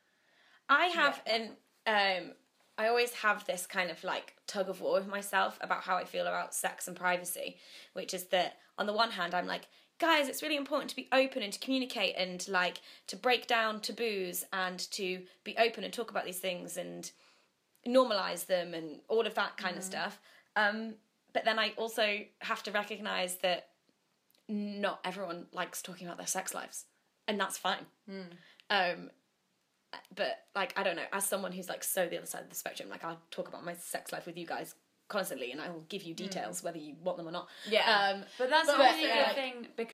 [0.69, 1.51] I have an
[1.87, 2.33] um
[2.77, 6.05] I always have this kind of like tug of war with myself about how I
[6.05, 7.59] feel about sex and privacy,
[7.93, 9.69] which is that on the one hand I'm like,
[10.01, 13.81] guys, it's really important to be open and to communicate and like to break down
[13.81, 17.13] taboos and to be open and talk about these things and
[17.87, 20.21] normalize them and all of that kind of stuff.
[20.57, 20.95] Um
[21.33, 23.69] but then I also have to recognize that
[24.49, 26.85] not everyone likes talking about their sex lives
[27.27, 27.87] and that's fine.
[28.71, 29.11] Um
[30.15, 32.57] but like I don't know, as someone who's like so the other side of the
[32.57, 34.75] spectrum, like I'll talk about my sex life with you guys
[35.09, 37.49] constantly, and I will give you details whether you want them or not.
[37.69, 38.13] Yeah.
[38.15, 39.94] Um, But that's But a also, good like- thing because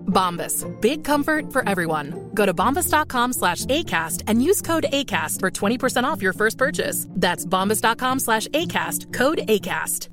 [0.11, 0.63] Bombas.
[0.81, 2.29] Big comfort for everyone.
[2.35, 7.07] Go to bombas.com slash ACAST and use code ACAST for 20% off your first purchase.
[7.09, 9.11] That's bombas.com slash ACAST.
[9.13, 10.09] Code ACAST.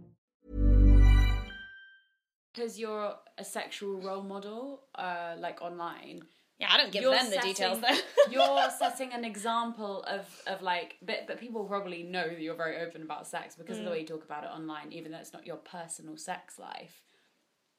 [2.55, 6.23] because you're a sexual role model, uh, like online.
[6.59, 8.33] yeah, I don't give you're them the details setting- though.
[8.59, 12.79] you're setting an example of of like, but but people probably know that you're very
[12.85, 15.33] open about sex because of the way you talk about it online, even though it's
[15.33, 17.01] not your personal sex life.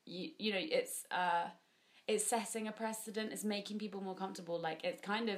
[0.05, 1.47] You you know it's uh
[2.09, 3.31] it's setting a precedent.
[3.31, 4.59] It's making people more comfortable.
[4.59, 5.37] Like it's kind of.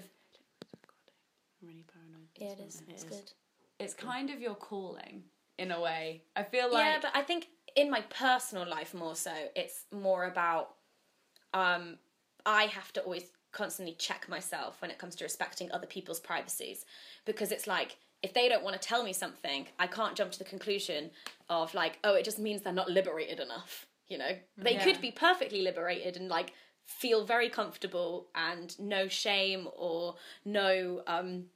[1.61, 2.29] I'm really paranoid.
[2.37, 2.81] yeah, it is.
[2.87, 3.31] It's good.
[3.77, 5.23] It's kind of your calling
[5.59, 6.23] in a way.
[6.35, 10.25] I feel like yeah, but I think in my personal life more so, it's more
[10.25, 10.75] about
[11.53, 11.97] um,
[12.45, 16.85] I have to always constantly check myself when it comes to respecting other people's privacies
[17.25, 20.39] because it's like if they don't want to tell me something, I can't jump to
[20.39, 21.09] the conclusion
[21.49, 23.87] of like, oh, it just means they're not liberated enough.
[24.11, 24.83] You know, they Yeah.
[24.83, 31.49] could be perfectly liberated and like feel very comfortable and no shame or no um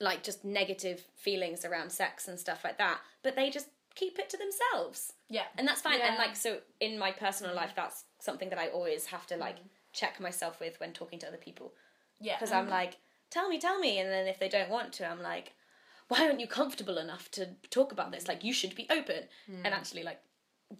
[0.00, 4.28] like just negative feelings around sex and stuff like that but they just keep it
[4.30, 5.12] to themselves.
[5.28, 5.46] Yeah.
[5.56, 6.00] and that's fine.
[6.00, 7.60] And like so in my personal mm-hmm.
[7.60, 9.68] life that's something that i always have to like mm.
[9.92, 11.74] check myself with when talking to other people.
[12.20, 12.36] Yeah.
[12.36, 12.72] because i'm mm-hmm.
[12.72, 12.96] like
[13.30, 15.52] tell me tell me and then if they don't want to i'm like
[16.08, 18.26] why aren't you comfortable enough to talk about this?
[18.26, 19.24] Like you should be open.
[19.46, 19.76] And mm.
[19.76, 20.20] actually like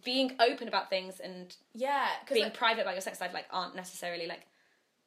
[0.04, 3.74] being open about things and yeah, being like- private about your sex life like aren't
[3.74, 4.46] necessarily like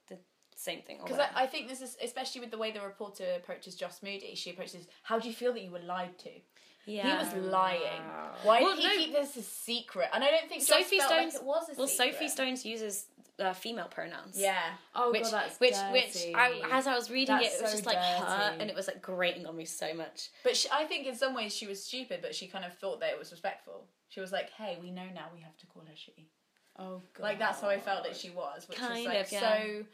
[0.08, 0.18] the
[0.56, 1.00] same thing.
[1.04, 1.20] Because.
[1.20, 4.36] I, I think this is especially with the way the reporter approaches Joss Moody.
[4.36, 6.32] She approaches, "How do you feel that you were lied to?"
[6.86, 7.20] yeah.
[7.30, 8.02] He was lying.
[8.44, 8.96] Why Well, did he no.
[8.96, 10.10] keep this a secret?
[10.14, 12.14] And I don't think Sophie Stones like was a well, secret.
[12.14, 13.06] Sophie Stones uses
[13.42, 14.40] uh, female pronouns.
[14.40, 14.60] Yeah.
[14.96, 15.94] Oh which god, that's which dirty.
[15.94, 18.62] which I, as I was reading That's it, it was so just like her, dirty.
[18.62, 20.30] and it was like grating on me so much.
[20.44, 23.00] But she, I think in some ways she was stupid, but she kind of thought
[23.02, 23.86] that it was respectful.
[24.10, 26.28] She was like, "Hey, we know now we have to call her she."
[26.78, 27.24] oh god.
[27.24, 29.40] Like that's how I felt that she was, which Kind is like of, yeah.
[29.40, 29.86] so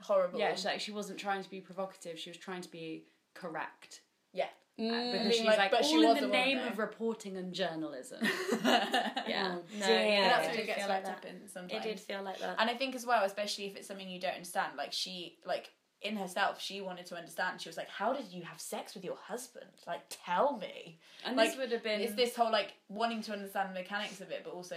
[0.00, 0.38] horrible.
[0.38, 2.18] Yeah, she, like she wasn't trying to be provocative.
[2.18, 3.04] She was trying to be
[3.34, 4.00] correct.
[4.32, 4.48] yeah.
[4.80, 5.12] Mm.
[5.12, 8.20] because she's like, like, but all she in the name of reporting and journalism.
[8.64, 9.28] Mm.
[9.28, 10.06] Yeah, no, dear.
[10.06, 11.28] yeah, That's it what did it gets feel like up that.
[11.30, 11.84] in sometimes.
[11.84, 12.56] It did feel like that.
[12.58, 15.70] And I think as well, especially if it's something you don't understand, like she, like
[16.02, 17.60] in herself, she wanted to understand.
[17.60, 19.70] She was like, "How did you have sex with your husband?
[19.86, 23.32] Like, tell me." And like, this would have been It's this whole like wanting to
[23.32, 24.76] understand the mechanics of it, but also,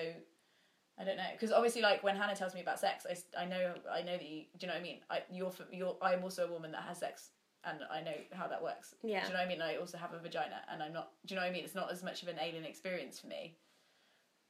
[1.00, 3.74] I don't know, because obviously, like when Hannah tells me about sex, I, I know
[3.92, 5.00] I know that you, do you know what I mean?
[5.10, 7.30] I, you're you're I'm also a woman that has sex.
[7.70, 8.96] And I know how that works.
[9.04, 9.22] Yeah.
[9.22, 9.62] Do you know what I mean?
[9.62, 11.12] I also have a vagina, and I'm not.
[11.26, 11.64] Do you know what I mean?
[11.66, 13.58] It's not as much of an alien experience for me.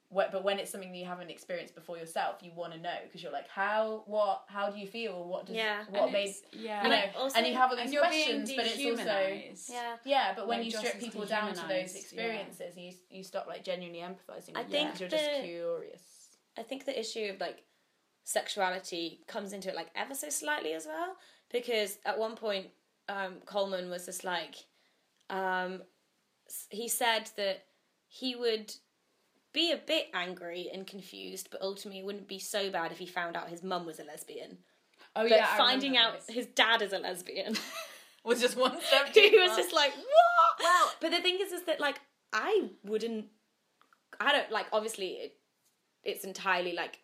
[0.10, 2.96] Wh- but when it's something that you haven't experienced before yourself, you want to know
[3.04, 5.28] because you're like, how, what, how do you feel?
[5.28, 5.84] What does, Yeah.
[5.90, 6.84] what And made, yeah.
[6.84, 10.34] you know, And also- and you have all these questions, but it's also, yeah, yeah.
[10.36, 12.00] But when Like you strip people down to those dehumanised, yeah.
[12.02, 14.56] experiences, you you stop like genuinely empathizing.
[14.56, 16.04] I with them think 'cause you're just curious.
[16.58, 17.64] I think the issue of like
[18.24, 21.16] sexuality comes into it like ever so slightly as well
[21.50, 22.68] because at one point
[23.10, 24.56] um, Coleman was just like
[25.30, 25.82] um,
[26.70, 27.64] he said that
[28.08, 28.74] he would
[29.54, 33.06] be a bit angry and confused but ultimately it wouldn't be so bad if he
[33.06, 34.58] found out his mum was a lesbian
[35.16, 36.36] Oh but yeah, I finding out this.
[36.36, 37.56] his dad is a lesbian
[38.24, 39.08] Was just one step.
[39.14, 39.58] he too was far.
[39.58, 42.00] just like what well but the thing is is that like
[42.34, 43.26] I wouldn't
[44.20, 45.38] I don't like obviously it,
[46.04, 47.00] it's entirely like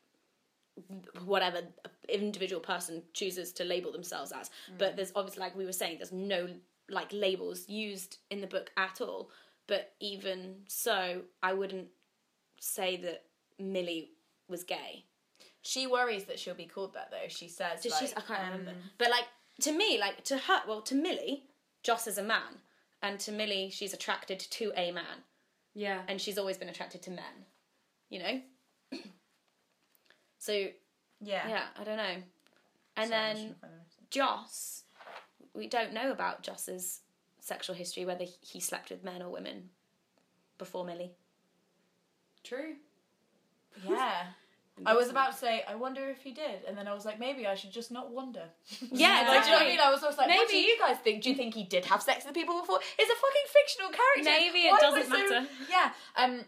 [1.24, 1.60] whatever
[2.10, 4.50] individual person chooses to label themselves as.
[4.78, 6.50] But there's obviously, like we were saying, there's no
[6.90, 9.30] like labels used in the book at all.
[9.68, 11.88] But even so, I wouldn't
[12.60, 13.24] say that
[13.60, 14.12] Millie
[14.48, 15.06] was gay.
[15.62, 17.30] She worries that she'll be called that though.
[17.30, 18.16] She says, Did like, she?
[18.16, 18.72] I can't um, remember.
[18.98, 19.26] But like
[19.62, 21.44] to me, like to her, well, to Millie,
[21.84, 22.60] Joss is a man,
[23.02, 25.24] and to Millie, she's attracted to a man,
[25.74, 26.02] Yeah.
[26.08, 27.46] and she's always been attracted to men.
[28.10, 28.42] You know.
[30.38, 30.68] so
[31.24, 31.48] Yeah.
[31.48, 32.16] yeah, I don't know.
[32.98, 34.10] And Sorry, then shouldn't have found it.
[34.12, 34.84] Joss,
[35.54, 37.02] we don't know about Joss's
[37.40, 39.70] sexual history, whether he slept with men or women
[40.58, 41.14] before Millie.
[42.44, 42.76] True.
[43.90, 44.28] Yeah.
[44.88, 47.20] I was about to say, I wonder if he did, and then I was like,
[47.20, 48.42] maybe I should just not wonder.
[48.92, 49.80] Yeah, Like, do you know what I mean?
[49.80, 51.22] I was always like, what do Maybe- you guys think?
[51.24, 52.80] Do you think he did have sex with people before?
[52.98, 54.24] It's a fucking fictional character.
[54.46, 55.48] Maybe it Why doesn't was so- matter.
[55.70, 55.92] Yeah.
[56.18, 56.42] Um.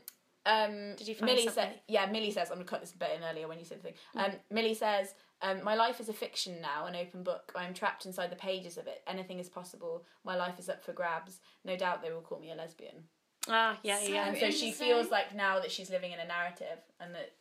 [0.46, 0.96] Um.
[0.96, 1.64] Did you find Millie something?
[1.64, 2.06] said, yeah.
[2.06, 3.94] Millie says, I'm gonna cut this bit in earlier when you said the thing.
[4.16, 4.32] Um.
[4.52, 7.52] Millie says, um, my life is a fiction now, an open book.
[7.56, 9.02] I am trapped inside the pages of it.
[9.08, 10.06] Anything is possible.
[10.24, 11.40] My life is up for grabs.
[11.64, 13.04] No doubt they will call me a lesbian.
[13.50, 14.30] Ah, yeah, yeah.
[14.30, 17.34] And so she feels like now that she's living in a narrative and that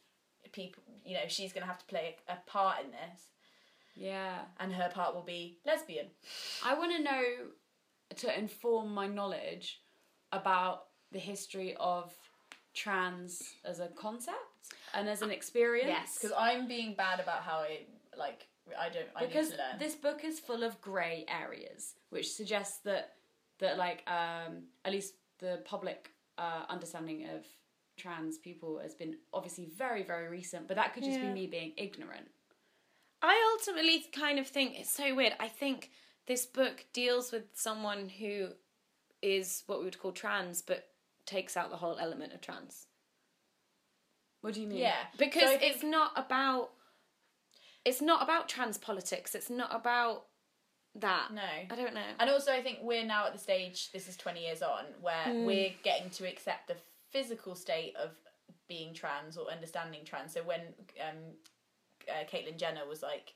[0.52, 3.30] people, you know, she's going to have to play a, a part in this,
[3.96, 4.40] Yeah.
[4.60, 6.06] and her part will be lesbian.
[6.64, 7.22] I want to know
[8.16, 9.80] to inform my knowledge
[10.32, 12.12] about the history of
[12.74, 14.36] trans as a concept
[14.94, 15.88] and as an experience.
[15.88, 16.18] Yes.
[16.20, 17.80] Because I'm being bad about how I
[18.18, 18.46] like.
[18.78, 19.06] I don't.
[19.14, 19.78] I because need to learn.
[19.78, 23.14] this book is full of grey areas, which suggests that
[23.60, 27.44] that like um, at least the public uh, understanding of
[27.96, 31.72] trans people has been obviously very very recent, but that could just be me being
[31.76, 32.26] ignorant.
[33.22, 35.34] I ultimately kind of think it's so weird.
[35.40, 35.90] I think
[36.26, 38.48] this book deals with someone who
[39.22, 40.88] is what we would call trans, but
[41.26, 42.86] takes out the whole element of trans.
[44.40, 44.78] What do you mean?
[44.78, 46.70] yeah, because So it's not about
[47.84, 50.24] it's not about trans politics it's not about
[50.94, 51.42] that No.
[51.42, 53.90] i don't know And also, I think we're now at the stage.
[53.92, 55.44] This is twenty years on, where Hmm.
[55.44, 56.76] we're getting to accept the
[57.10, 58.10] physical state of
[58.68, 60.32] being trans or understanding trans.
[60.32, 60.60] So when
[61.00, 61.16] um,
[62.08, 63.34] uh, Caitlyn Jenner was like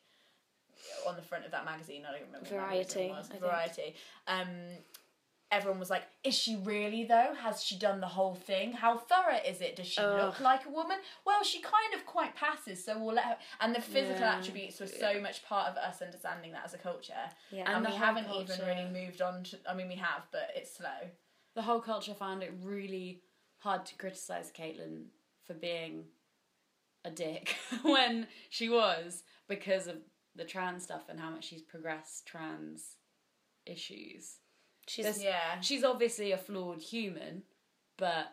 [1.06, 3.40] on the front of that magazine, I don't remember what it Variety, was, I think.
[3.42, 3.96] Variety.
[4.26, 4.48] Um,
[5.50, 7.34] everyone was like, "Is she really though?
[7.40, 8.72] Has she done the whole thing?
[8.72, 9.76] How thorough is it?
[9.76, 10.98] Does she look like a woman?
[11.24, 14.38] Well, she kind of quite passes, so we'll let her." And the physical Yeah.
[14.38, 17.30] attributes were so much part of us understanding that as a culture.
[17.50, 17.64] Yeah.
[17.66, 19.58] and, And we haven't even really moved on to.
[19.68, 21.10] I mean, we have, but it's slow.
[21.54, 23.22] the whole culture found it really
[23.58, 25.06] hard to criticize Caitlyn
[25.44, 26.04] for being
[27.04, 29.96] a dick when she was because of
[30.36, 32.96] the trans stuff and how much she's progressed trans
[33.66, 34.36] issues.
[34.88, 35.60] She's There's- Yeah.
[35.60, 37.42] She's obviously a flawed human,
[37.96, 38.32] but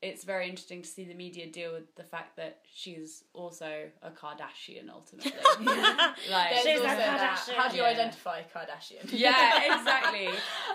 [0.00, 4.10] it's very interesting to see the media deal with the fact that she's also a
[4.10, 5.32] Kardashian ultimately.
[5.60, 7.38] Like, There's She's a also that.
[7.38, 7.54] Kardashian.
[7.54, 7.88] How do you Yeah.
[7.88, 9.08] identify Kardashian?
[9.12, 10.26] yeah, exactly.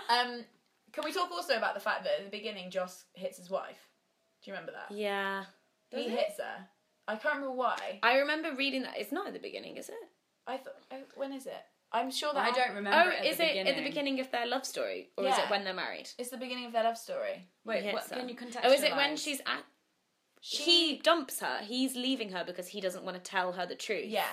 [0.08, 0.44] Um,
[0.92, 3.88] can we talk also about the fact that at the beginning Joss hits his wife?
[4.42, 4.94] Do you remember that?
[4.96, 5.44] Yeah.
[5.90, 6.66] he hits her.
[7.06, 7.98] I can't remember why.
[8.02, 8.96] I remember reading that.
[8.98, 9.94] It's not at the beginning, is it?
[10.46, 10.76] I thought.
[10.92, 11.62] Oh, when is it?
[11.92, 13.02] I'm sure that I don't remember.
[13.06, 13.68] Oh, it is it beginning.
[13.68, 15.44] at the beginning of their love story, or is Yeah.
[15.44, 16.10] it when they're married?
[16.18, 17.48] It's the beginning of their love story.
[17.64, 18.60] Wait, what, can you contextualize?
[18.64, 19.64] Oh, is it when she's at?
[20.40, 21.60] he dumps her.
[21.62, 24.06] He's leaving her because he doesn't want to tell her the truth.
[24.06, 24.26] Yeah.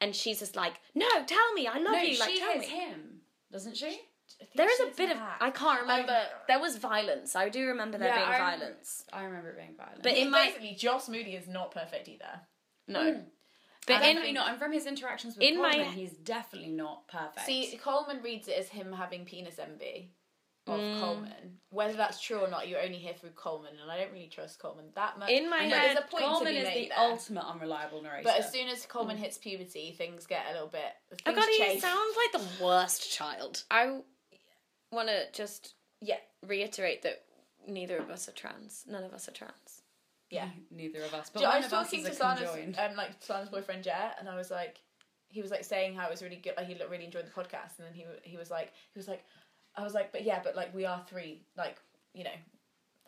[0.00, 2.68] and she's just like, "No, tell me, I love No, you." Like, she tell hits
[2.68, 2.74] me.
[2.74, 3.20] him,
[3.52, 3.86] doesn't she?
[3.86, 5.38] I think There is she a hits bit him of back.
[5.40, 6.18] I can't remember.
[6.48, 7.36] There was violence.
[7.36, 9.04] I do remember there Yeah, being I remember- violence.
[9.12, 10.02] I remember it being violent.
[10.02, 12.40] But in my basically, Joss Moody is not perfect either.
[12.88, 13.24] no, mm.
[13.86, 14.50] But And in definitely not.
[14.50, 17.46] And from his interactions with in my- Coleman, he's definitely not perfect.
[17.46, 20.12] See, Coleman reads it as him having penis envy
[20.66, 21.00] of Mm.
[21.00, 21.60] Coleman.
[21.68, 24.58] Whether that's true or not, you're only hear through Coleman, and I don't really trust
[24.58, 25.28] Coleman that much.
[25.28, 26.98] In my But head, there's a point Coleman is the there.
[26.98, 28.24] ultimate unreliable narrator.
[28.24, 30.92] But as soon as Coleman hits puberty, things get a little bit.
[31.12, 33.64] oh things god, he sounds like the worst child.
[33.70, 34.00] I
[34.90, 37.24] want to just Yeah, reiterate that
[37.66, 38.84] neither of us are trans.
[38.86, 39.63] None of us are trans.
[40.34, 40.48] Yeah.
[40.70, 41.30] neither of us.
[41.32, 43.84] But Do- I was of us talking is to a Sana's, um, like Sana's boyfriend
[43.84, 44.80] Jet, and I was like,
[45.28, 46.54] he was like saying how it was really good.
[46.56, 49.08] Like he looked- really enjoyed the podcast, and then he he was like, he was
[49.08, 49.24] like,
[49.76, 51.76] I was like, but yeah, but like we are three, like
[52.12, 52.30] you know,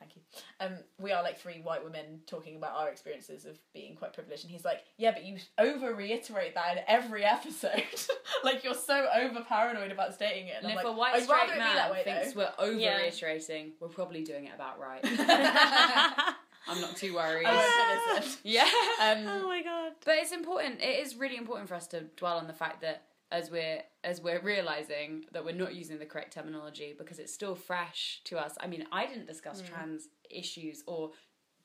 [0.01, 0.23] thank you.
[0.61, 4.43] Um, we are like three white women talking about our experiences of being quite privileged,
[4.43, 7.85] and he's like, yeah, but you over reiterate that in every episode.
[8.45, 10.55] like you're so over paranoid about stating it.
[10.57, 12.41] And, And I'm if like, a white I'd straight rather that man way thinks though.
[12.59, 12.97] we're over Yeah.
[12.99, 15.03] reiterating, we're probably doing it about right.
[16.69, 17.47] I'm not too worried.
[17.47, 18.41] I won't put this in.
[18.53, 18.71] yeah.
[19.01, 19.93] Um, Oh my god.
[20.05, 20.81] But it's important.
[20.81, 23.03] It is really important for us to dwell on the fact that
[23.33, 27.55] as we're as we're realizing that we're not using the correct terminology because it's still
[27.55, 28.55] fresh to us.
[28.61, 29.67] I mean, I didn't discuss Hmm.
[29.67, 31.11] trans issues or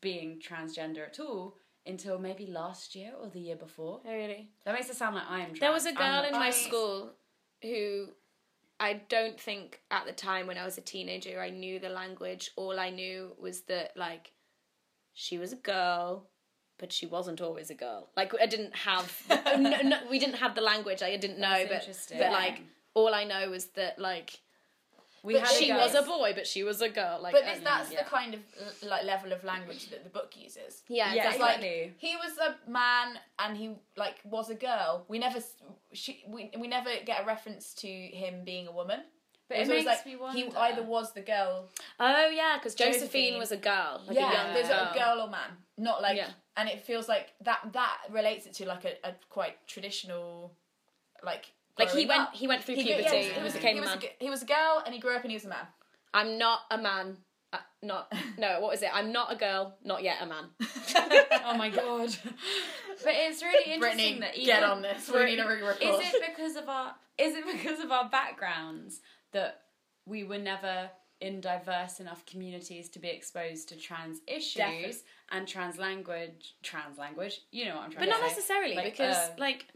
[0.01, 4.01] being transgender at all until maybe last year or the year before.
[4.05, 4.49] Oh, really?
[4.65, 5.59] That makes it sound like I am trans.
[5.59, 6.55] There was a I'm girl not in my trans.
[6.55, 7.11] school
[7.61, 8.07] who
[8.79, 12.51] I don't think at the time when I was a teenager I knew the language.
[12.55, 14.31] All I knew was that like
[15.13, 16.27] she was a girl,
[16.77, 18.09] but she wasn't always a girl.
[18.17, 21.01] Like I didn't have no, no, we didn't have the language.
[21.03, 22.61] I didn't know, That's but but like
[22.93, 24.39] all I know was that like
[25.23, 27.19] We But had she a was a boy, but she was a girl.
[27.21, 28.03] Like But uh, that's yeah.
[28.03, 28.41] the kind of
[28.83, 30.81] like level of language that the book uses.
[30.87, 31.93] yeah, Yeah, exactly.
[31.93, 35.05] like he was a man and he like was a girl.
[35.07, 35.39] We never
[35.93, 39.01] she we, we never get a reference to him being a woman.
[39.51, 41.67] But It it was makes like me he either was the girl.
[41.99, 43.39] Oh yeah, because Josephine, Josephine.
[43.39, 44.89] was a girl, like yeah, a young there's girl.
[44.91, 46.15] a girl or man, not like.
[46.15, 46.29] Yeah.
[46.55, 50.53] And it feels like that that relates it to like a, a quite traditional,
[51.23, 51.51] like.
[51.77, 52.33] Like he growing went, up.
[52.35, 53.03] he went through He, puberty.
[53.03, 53.97] yeah, he was, became he, a man.
[53.97, 55.65] a, g- he was a girl and he grew up and he was a man.
[56.13, 57.17] I'm not a man.
[57.53, 58.59] Uh, not no.
[58.61, 58.89] What was it?
[58.93, 59.75] I'm not a girl.
[59.83, 60.45] Not yet a man.
[61.45, 62.15] oh my god.
[63.03, 65.09] But it's really interesting Brittany, that even, get on this.
[65.09, 65.81] We need a re-record.
[65.81, 68.99] Is it because of our is it because of our backgrounds
[69.31, 69.61] that
[70.05, 74.95] we were never in diverse enough communities to be exposed to trans issues Definitely.
[75.31, 77.41] and trans language trans language?
[77.51, 78.35] You know what I'm trying But to not say.
[78.35, 79.67] necessarily Like, because uh, like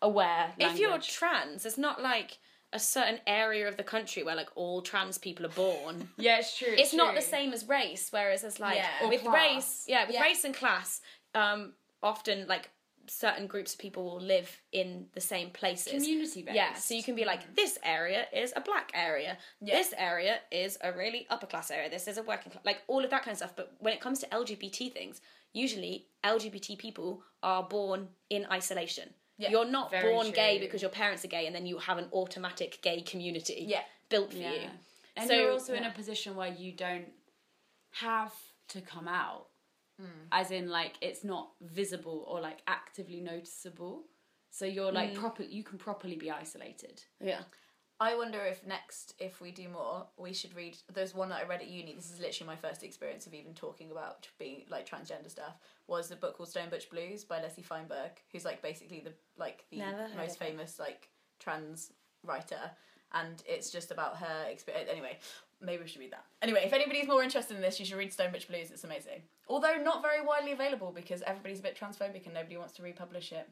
[0.00, 2.38] aware if you're trans, it's not like
[2.72, 6.08] a certain area of the country where like all trans people are born.
[6.18, 6.68] Yeah, it's true.
[6.70, 8.08] it's not the same as race.
[8.10, 9.08] Whereas it's like Yeah.
[9.08, 9.34] With class.
[9.34, 10.22] race, yeah, with Yeah.
[10.22, 11.00] race and class,
[11.34, 11.72] um,
[12.02, 12.70] often like
[13.08, 15.92] certain groups of people will live in the same places.
[15.92, 16.54] Community based.
[16.56, 19.38] Yeah, so you can be like, this area is a black area.
[19.60, 21.90] This area is a really upper class area.
[21.90, 23.54] This is a working class, like all of that kind of stuff.
[23.56, 25.20] But when it comes to LGBT things,
[25.52, 29.10] usually LGBT people are born in isolation.
[29.38, 32.08] Yeah, You're not born gay because your parents are gay and then you have an
[32.12, 33.82] automatic gay community Yeah.
[34.08, 34.52] built for Yeah.
[34.54, 34.70] you.
[35.16, 37.12] And So- you're also in a position where you don't
[37.92, 38.34] have
[38.68, 39.47] to come out.
[40.32, 44.04] As in like it's not visible or like actively noticeable.
[44.50, 47.02] So you're like proper you can properly be isolated.
[47.20, 47.40] Yeah.
[48.00, 50.76] I wonder if next, if we do more, we should read.
[50.94, 51.94] There's one that I read at uni.
[51.94, 55.58] This is literally my first experience of even talking about being like transgender stuff.
[55.88, 59.64] Was the book called Stone Butch Blues by Leslie Feinberg, who's like basically the like
[59.70, 59.82] the
[60.16, 61.08] most famous like
[61.40, 61.92] trans
[62.22, 62.70] writer,
[63.12, 64.88] and it's just about her experience.
[64.88, 65.18] Anyway,
[65.60, 66.24] maybe we should read that.
[66.42, 68.70] Anyway, if anybody's more interested in this, you should read Stone Butch Blues.
[68.70, 69.22] It's amazing.
[69.48, 73.32] Although not very widely available because everybody's a bit transphobic and nobody wants to republish
[73.32, 73.48] it.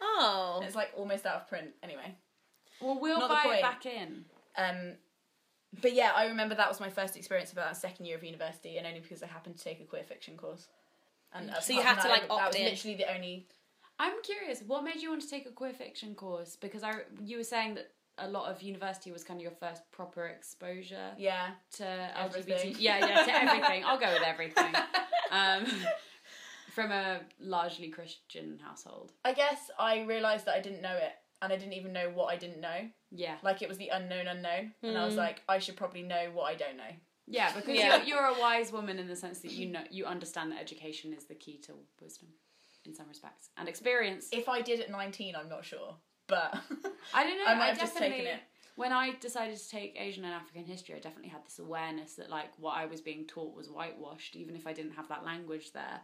[0.00, 0.60] Oh.
[0.64, 1.70] It's like almost out of print.
[1.82, 2.14] Anyway.
[2.80, 4.24] Well, we'll Not buy it back in.
[4.56, 4.92] Um,
[5.80, 8.76] but yeah, I remember that was my first experience about that second year of university,
[8.76, 10.68] and only because I happened to take a queer fiction course.
[11.32, 12.64] And So you had to, like, that opt that was in.
[12.64, 13.46] literally the only.
[13.98, 16.56] I'm curious, what made you want to take a queer fiction course?
[16.56, 19.82] Because I you were saying that a lot of university was kind of your first
[19.92, 22.72] proper exposure Yeah, to Everything.
[22.74, 22.76] LGBT.
[22.80, 23.84] Yeah, yeah, to everything.
[23.84, 24.74] I'll go with everything.
[25.30, 25.66] Um,
[26.74, 29.12] from a largely Christian household.
[29.24, 31.12] I guess I realised that I didn't know it
[31.42, 32.88] and I didn't even know what I didn't know.
[33.10, 33.36] Yeah.
[33.42, 36.44] Like it was the unknown unknown, and I was like, I should probably know what
[36.44, 36.92] I don't know.
[37.26, 37.96] Yeah, because Yeah.
[37.96, 41.12] You're, you're a wise woman in the sense that you know you understand that education
[41.12, 42.28] is the key to wisdom,
[42.84, 44.28] in some respects, and experience.
[44.32, 45.96] If I did at nineteen, I'm not sure,
[46.26, 46.54] but
[47.14, 47.44] I don't know.
[47.46, 48.40] I might have just taken it.
[48.76, 52.28] When I decided to take Asian and African history, I definitely had this awareness that
[52.28, 55.72] like what I was being taught was whitewashed, even if I didn't have that language
[55.72, 56.00] there.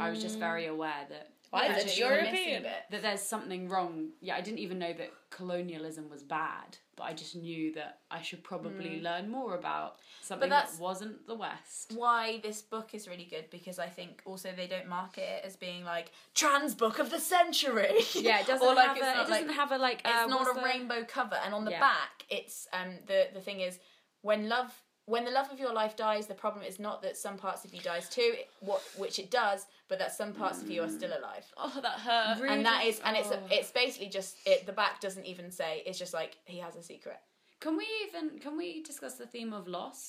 [0.00, 0.40] I was just mm.
[0.40, 2.62] very aware that Why Yeah, is it European?
[2.62, 4.12] that there's something wrong.
[4.22, 8.22] Yeah, I didn't even know that colonialism was bad, but I just knew that I
[8.22, 11.92] should probably learn more about something that that's- wasn't the West.
[11.94, 15.56] why this book is really good because I think also they don't market it as
[15.56, 17.98] being like trans book of the century.
[18.14, 19.10] Yeah, it doesn't Or, like, have a.
[19.10, 20.00] It doesn't like- have a like.
[20.06, 21.80] it's uh, not a the- rainbow cover and on the Yeah.
[21.80, 23.78] back it's um the the thing is
[24.22, 24.72] when love
[25.06, 27.74] when the love of your life dies the problem is not that some parts of
[27.74, 31.10] you dies too what which it does but that some parts of you are still
[31.14, 31.18] mm.
[31.20, 32.48] alive Oh, that hurt.
[32.52, 33.38] and that is and it's Oh.
[33.56, 36.84] it's basically just it the back doesn't even say it's just like he has a
[36.92, 37.20] secret
[37.64, 40.00] Can we even can we discuss the theme of loss,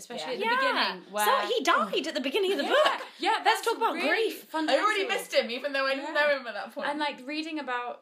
[0.00, 0.52] especially Yeah.
[0.54, 0.72] at the Yeah.
[0.94, 1.12] beginning?
[1.14, 3.00] Where So he died at the beginning of the yeah, book.
[3.26, 4.54] yeah, Let's talk about really grief.
[4.54, 6.74] I already missed him even though I didn't know him at that point.
[6.74, 7.94] point And like reading about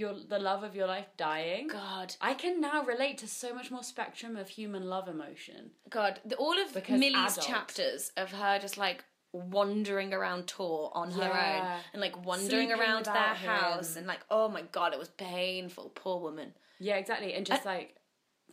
[0.00, 1.66] your the love of your life dying.
[1.68, 5.60] God, I can now relate to so much more spectrum of human love emotion.
[5.98, 7.46] God, the, all of Because Millie's adult.
[7.46, 9.00] chapters of her just like
[9.38, 11.74] wandering around tour on her Yeah.
[11.74, 14.98] own and like wandering Sleeping around their without house and like oh my god it
[14.98, 17.34] was painful poor woman Yeah, exactly.
[17.34, 17.96] And just like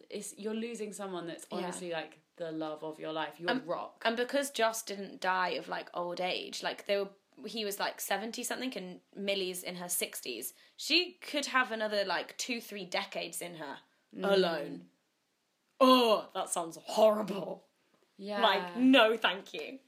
[0.09, 1.57] it's you're losing someone that's Yeah.
[1.57, 3.39] honestly like the love of your life.
[3.39, 4.01] Your rock.
[4.05, 7.09] and because Joss didn't die of like old age like they were
[7.45, 12.37] he was like 70 something and Millie's in her 60s she could have another like
[12.37, 13.77] 2 3 decades in her
[14.17, 14.23] mm.
[14.33, 14.81] alone
[15.81, 17.65] oh that sounds horrible
[18.17, 18.41] yeah.
[18.41, 19.79] like no thank you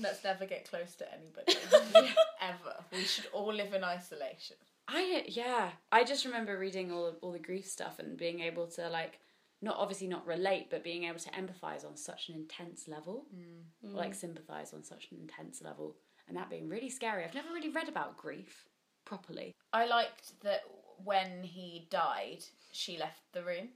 [0.00, 1.54] let's never get close to anybody
[2.40, 4.56] ever we should all live in isolation
[4.90, 8.88] I yeah, I just remember reading all all the grief stuff and being able to
[8.88, 9.20] like
[9.60, 13.92] not obviously not relate, but being able to empathize on such an intense level, Mm.
[13.94, 15.96] like sympathize on such an intense level,
[16.26, 17.22] and that being really scary.
[17.24, 18.64] I've never really read about grief
[19.04, 19.52] properly.
[19.74, 20.62] I liked that
[21.04, 23.68] when he died, she left the room.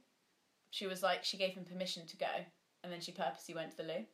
[0.71, 2.33] She was like, she gave him permission to go,
[2.83, 4.05] and then she purposely went to the loo.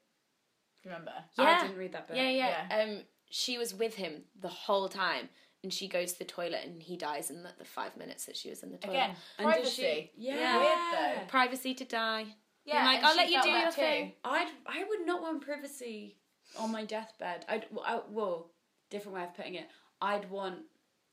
[0.83, 0.97] Do Yeah.
[1.37, 2.17] I didn't read that book.
[2.17, 2.67] Yeah, yeah.
[2.83, 5.29] Um, she was with him the whole time,
[5.63, 8.35] and she goes to the toilet, and he dies in the, the five minutes that
[8.37, 8.95] she was in the toilet.
[8.95, 9.71] Again, And privacy.
[10.15, 11.15] she- Weird Yeah.
[11.19, 11.25] though.
[11.27, 12.25] privacy to die.
[12.65, 13.81] Yeah, like, I'll let you do your too.
[13.81, 14.13] thing.
[14.23, 16.17] I'd I would not want privacy
[16.57, 17.45] on my deathbed.
[17.49, 18.51] I'd I, well,
[18.89, 19.67] different way of putting it.
[20.01, 20.59] I'd want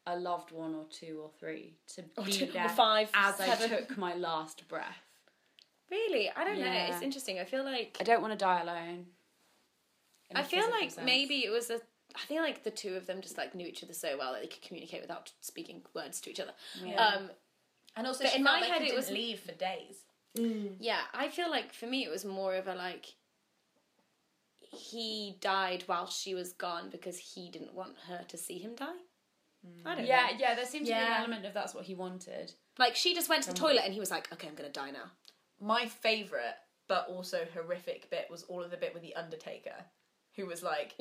[0.07, 3.55] a loved one or two or three to be two or there five, as I
[3.69, 5.03] took my last breath.
[5.91, 6.67] Really, I don't know.
[6.91, 7.39] It's interesting.
[7.39, 9.07] I feel like I don't want to die alone.
[10.31, 11.05] In a I feel like sense.
[11.05, 11.81] maybe it was a.
[12.15, 14.41] I feel like the two of them just like knew each other so well that
[14.43, 16.53] they could communicate without speaking words to each other.
[16.97, 17.31] Um,
[17.97, 20.05] And also, But she in my like head it was- leave for days.
[20.35, 23.07] yeah, I feel like for me it was more of a like.
[24.59, 28.93] He died while she was gone because he didn't want her to see him die.
[29.85, 30.37] I don't Yeah, know.
[30.39, 30.55] yeah.
[30.55, 32.53] There seemed to be an element of that's what he wanted.
[32.79, 34.91] Like she just went to the toilet and he was like, "Okay, I'm gonna die
[34.91, 35.11] now."
[35.61, 36.57] My favourite,
[36.89, 39.87] but also horrific bit was all of the bit with the Undertaker,
[40.37, 40.95] who was like,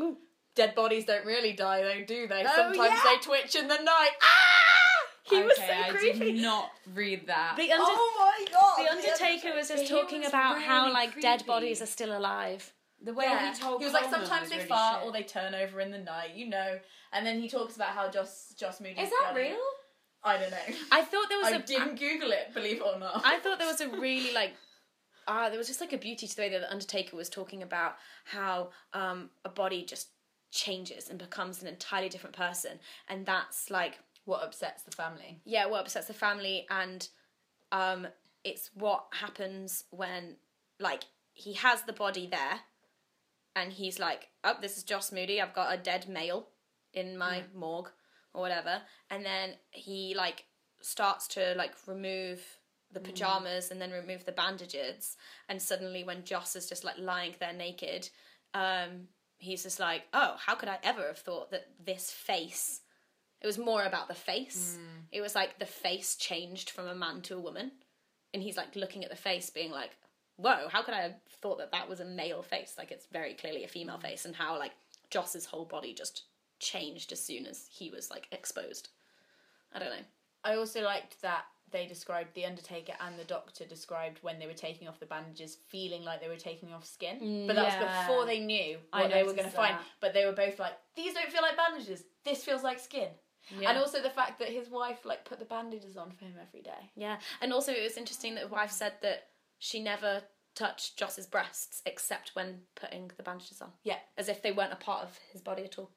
[0.56, 2.46] "Dead bodies don't really die, though, do they?
[2.56, 3.02] Sometimes yeah.
[3.06, 5.08] they twitch in the night." Ah!
[5.24, 6.20] He was Okay, so I creepy.
[6.34, 7.56] did not read that.
[7.58, 8.78] The, under- Oh my god!
[8.86, 12.72] the Undertaker was just talking was about how really like dead bodies are still alive.
[13.02, 13.52] the way Yeah.
[13.54, 15.08] he told he was like, sometimes was they really fart shit.
[15.08, 16.80] or they turn over in the night, you know.
[17.12, 19.58] And then he talks about how Joss Joss Moody Is that real?
[20.24, 20.76] I don't know.
[20.92, 23.22] I thought there was I a didn't Google it, believe it or not.
[23.26, 24.54] I thought there was a really like
[25.28, 27.64] ah, there was just like a beauty to the way that the Undertaker was talking
[27.64, 27.96] about
[28.26, 30.10] how um, a body just
[30.52, 35.40] changes and becomes an entirely different person, and that's like what upsets the family.
[35.46, 37.10] yeah, what upsets the family, and
[37.72, 38.08] um,
[38.44, 40.36] it's what happens when
[40.80, 41.04] like
[41.34, 42.62] he has the body there,
[43.56, 45.42] and he's like, oh, this is Joss Moody.
[45.42, 46.48] I've got a dead male
[46.94, 47.92] in my morgue
[48.34, 50.46] or whatever, and then he like
[50.82, 52.42] starts to like remove
[52.92, 53.06] the mm.
[53.06, 55.18] pajamas and then remove the bandages,
[55.50, 58.10] and suddenly when Joss is just like lying there naked,
[58.54, 59.08] um,
[59.38, 62.82] he's just like, oh, how could I ever have thought that this face?
[63.42, 64.78] It was more about the face.
[64.80, 65.04] Mm.
[65.12, 67.72] It was like the face changed from a man to a woman,
[68.34, 69.92] and he's like looking at the face, being like,
[70.38, 72.76] "Whoa, how could I have thought that that was a male face?
[72.78, 74.04] Like it's very clearly a female mm.
[74.04, 74.74] face." And how like
[75.10, 76.24] Joss's whole body just
[76.60, 78.90] changed as soon as he was like exposed.
[79.74, 80.06] I don't know.
[80.44, 84.54] I also liked that they described the Undertaker and the Doctor described when they were
[84.54, 87.46] taking off the bandages, feeling like they were taking off skin.
[87.48, 88.08] but that was yeah.
[88.08, 89.76] before they knew I what they were going to find.
[90.00, 92.04] But they were both like, "These don't feel like bandages.
[92.24, 93.10] This feels like skin."
[93.60, 93.70] Yeah.
[93.70, 96.62] And also the fact that his wife like put the bandages on for him every
[96.62, 96.92] day.
[96.96, 99.28] Yeah, and also it was interesting that the wife said that
[99.60, 100.22] she never
[100.56, 103.72] touched Joss's breasts except when putting the bandages on.
[103.84, 103.98] Yeah.
[104.18, 105.92] as if they weren't a part of his body at all.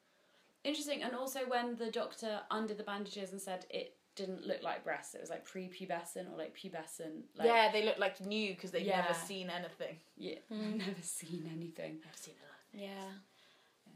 [0.64, 1.04] Interesting.
[1.04, 5.14] And also when the doctor undid the bandages and said it didn't look like breasts,
[5.14, 7.22] it was like prepubescent or like pubescent.
[7.36, 9.00] Like, yeah, they look like new because they've Yeah.
[9.02, 9.96] never seen anything.
[10.16, 10.38] Yeah.
[10.50, 12.00] I've never seen anything.
[12.04, 12.34] Never seen
[12.72, 13.10] Yeah,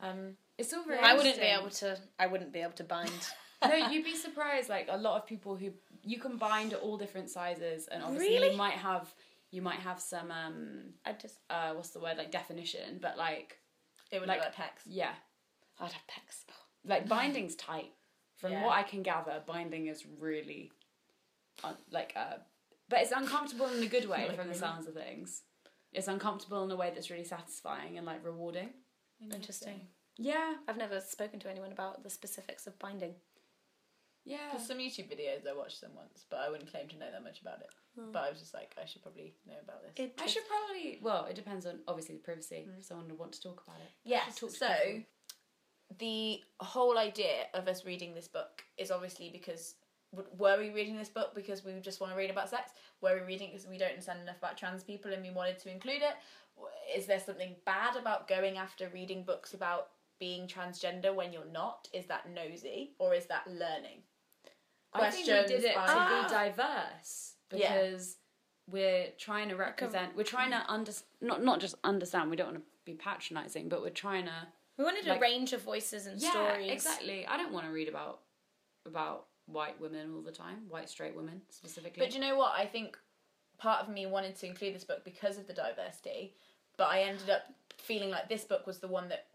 [0.01, 1.99] Um, It's all very I wouldn't be able to.
[2.19, 3.13] I wouldn't be able to bind.
[3.63, 4.69] no, you'd be surprised.
[4.69, 5.71] Like a lot of people who
[6.03, 8.51] you can bind at all different sizes, and obviously Really?
[8.53, 9.13] you might have
[9.51, 11.39] you might have some um I just.
[11.51, 13.59] uh what's the word like definition, but like
[14.11, 14.83] it would Like- look like pecs.
[14.87, 15.15] yeah,
[15.81, 16.45] I'd have pecs.
[16.85, 17.93] like binding's tight.
[18.43, 18.65] From Yeah.
[18.67, 20.73] what I can gather, binding is really
[21.65, 22.39] un- like uh,
[22.89, 25.43] but it's uncomfortable in a good way from the sounds of things.
[25.93, 28.71] It's uncomfortable in a way that's really satisfying and like rewarding.
[29.33, 29.87] Interesting.
[30.19, 33.15] Yeah, I've never spoken to anyone about the specifics of binding.
[34.25, 34.51] yeah.
[34.53, 37.23] There's some YouTube videos I watched them once, but I wouldn't claim to know that
[37.23, 37.71] much about it.
[37.99, 38.11] Hmm.
[38.13, 40.11] But I was just like, I should probably know about this.
[40.21, 40.99] I should probably.
[41.01, 42.67] Well, it depends on obviously the privacy.
[42.79, 43.91] If someone would want to talk about it.
[44.05, 44.35] Yes.
[44.37, 45.03] Talk So people.
[45.99, 49.75] The whole idea of us reading this book is obviously because
[50.15, 52.73] w- were we reading this book because we just want to read about sex?
[53.01, 55.59] Were we reading it because we don't understand enough about trans people and we wanted
[55.61, 56.15] to include it?
[56.97, 59.89] Is there something bad about going after reading books about
[60.21, 61.89] being transgender when you're not?
[61.93, 64.03] Is that nosy or is that learning?
[64.95, 67.75] I think we did it by- to be diverse Yeah.
[67.81, 68.17] because
[68.71, 70.15] we're trying to represent.
[70.15, 72.31] We're trying to under not not just understand.
[72.31, 74.49] We don't want to be patronising, but we're trying to.
[74.79, 76.71] We wanted Like- a range of voices and Yeah, stories.
[76.71, 77.27] exactly.
[77.27, 78.23] I don't want to read about
[78.85, 82.01] about white women all the time, white straight women specifically.
[82.01, 82.53] But do you know what?
[82.59, 82.99] I think
[83.59, 86.35] part of me wanted to include this book because of the diversity,
[86.77, 87.43] but I ended up
[87.77, 89.29] feeling like this book was the one that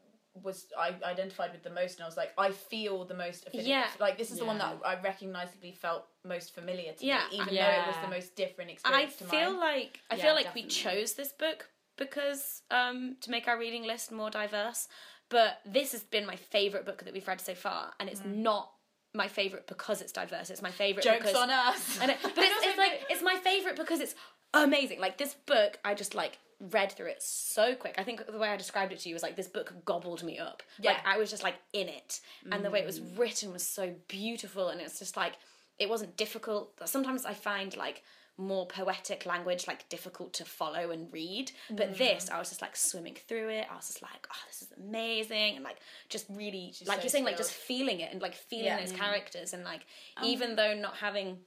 [0.44, 3.48] was I identified with the most, and I was like, I feel the most.
[3.48, 3.70] Affinity.
[3.70, 3.90] Yeah.
[4.00, 7.28] Like this is the one that I recognisably felt most familiar to Yeah.
[7.30, 9.60] me, even though it was the most different I experience to feel mine.
[9.60, 13.84] like I Yeah, feel like we chose this book because um, to make our reading
[13.84, 14.88] list more diverse.
[15.30, 18.36] But this has been my favorite book that we've read so far, and it's mm.
[18.38, 18.72] not
[19.14, 20.50] my favorite because it's diverse.
[20.50, 22.00] It's my favorite Jokes because on us.
[22.02, 24.16] And it, but it's, it's like it's my favorite because it's
[24.54, 25.00] amazing.
[25.00, 26.38] Like this book, I just like
[26.72, 27.96] read through it so quick.
[27.98, 30.40] I think the way I described it to you was like this book gobbled me
[30.40, 30.64] up.
[30.82, 31.02] Like Yeah.
[31.06, 32.20] I was just like in it,
[32.52, 33.18] and the way it was mm.
[33.18, 35.34] written was so beautiful, and it's just like
[35.78, 36.74] it wasn't difficult.
[36.86, 38.04] Sometimes I find like
[38.38, 41.98] more poetic language like difficult to follow and read but mm.
[41.98, 44.68] this i was just like swimming through it i was just like oh this is
[44.78, 45.78] amazing and like
[46.10, 48.80] just really like so you're saying like just feeling it and like feeling Yeah.
[48.80, 48.98] those mm.
[48.98, 49.82] characters and like
[50.18, 51.40] um, even though not having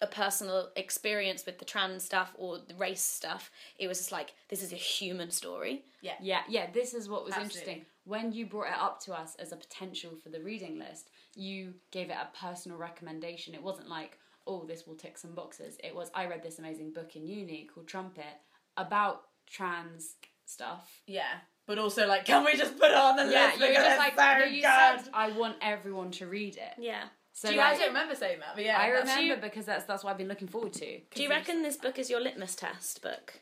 [0.00, 4.34] a personal experience with the trans stuff or the race stuff it was just like
[4.48, 6.14] this is a human story yeah.
[6.20, 7.58] Yeah, yeah, this is what was Absolutely.
[7.58, 7.86] interesting.
[8.04, 11.74] When you brought it up to us as a potential for the reading list, you
[11.90, 13.54] gave it a personal recommendation.
[13.54, 14.18] It wasn't like,
[14.48, 15.76] oh, this will tick some boxes.
[15.84, 18.24] It was, I read this amazing book in uni called Trumpet
[18.76, 20.14] about trans
[20.46, 21.02] stuff.
[21.06, 21.34] Yeah.
[21.66, 23.58] But also, like, can we just put it on the Yeah, list?
[23.58, 25.00] you were because just like, so you good.
[25.02, 26.72] said, I want everyone to read it.
[26.78, 28.78] yeah So Do you, like, I don't remember saying that, but yeah.
[28.80, 31.00] I that's- remember because that's that's what I've been looking forward to.
[31.14, 33.40] do you reckon this book is your litmus test book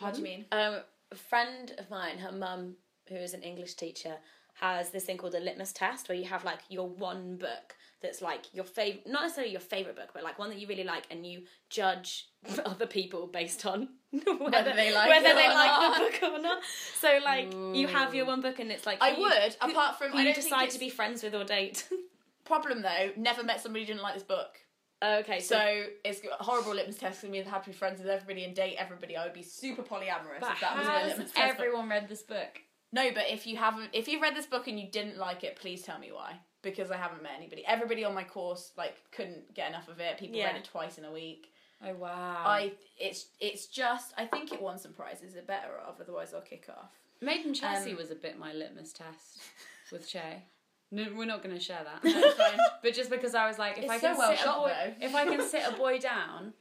[0.00, 0.44] What do you mean?
[0.50, 0.80] um,
[1.12, 2.76] a friend of mine her mum
[3.08, 4.16] who is an english teacher
[4.54, 8.20] has this thing called a litmus test where you have like your one book that's
[8.20, 11.04] like your favorite not necessarily your favorite book but like one that you really like
[11.10, 12.28] and you judge
[12.64, 16.58] other people based on whether, they like whether they like the book or not
[17.00, 18.28] so like you have your mm.
[18.28, 19.32] one book and it's like I you- would,
[19.62, 21.88] who- apart from- who I you decide to be friends with or date
[22.44, 24.58] Problem though, never met somebody who didn't like this book.
[25.02, 28.00] okay so, So it's a horrible litmus test for me to have to be friends
[28.00, 29.16] with everybody and date everybody.
[29.16, 31.34] I would be super polyamorous But if that was my litmus test.
[31.34, 31.44] book.
[31.44, 32.60] everyone read this book?
[32.92, 35.56] No, but if you haven't, if you've read this book and you didn't like it,
[35.56, 36.36] please tell me why.
[36.62, 37.64] Because I haven't met anybody.
[37.66, 40.18] Everybody on my course like couldn't get enough of it.
[40.18, 40.46] People Yeah.
[40.48, 41.52] read it twice in a week.
[41.84, 42.42] Oh wow!
[42.46, 45.34] I it's it's just I think it won some prizes.
[45.34, 46.92] It better of, otherwise I'll kick off.
[47.20, 49.40] Made in Chelsea Um, was a bit my litmus test
[49.90, 50.44] with Che.
[50.92, 52.02] No, we're not going to share that.
[52.02, 52.58] That's fine.
[52.82, 54.58] but just because I was like, if It's I so can well sit a shot,
[54.58, 55.06] boy, though.
[55.06, 56.52] if I can sit a boy down,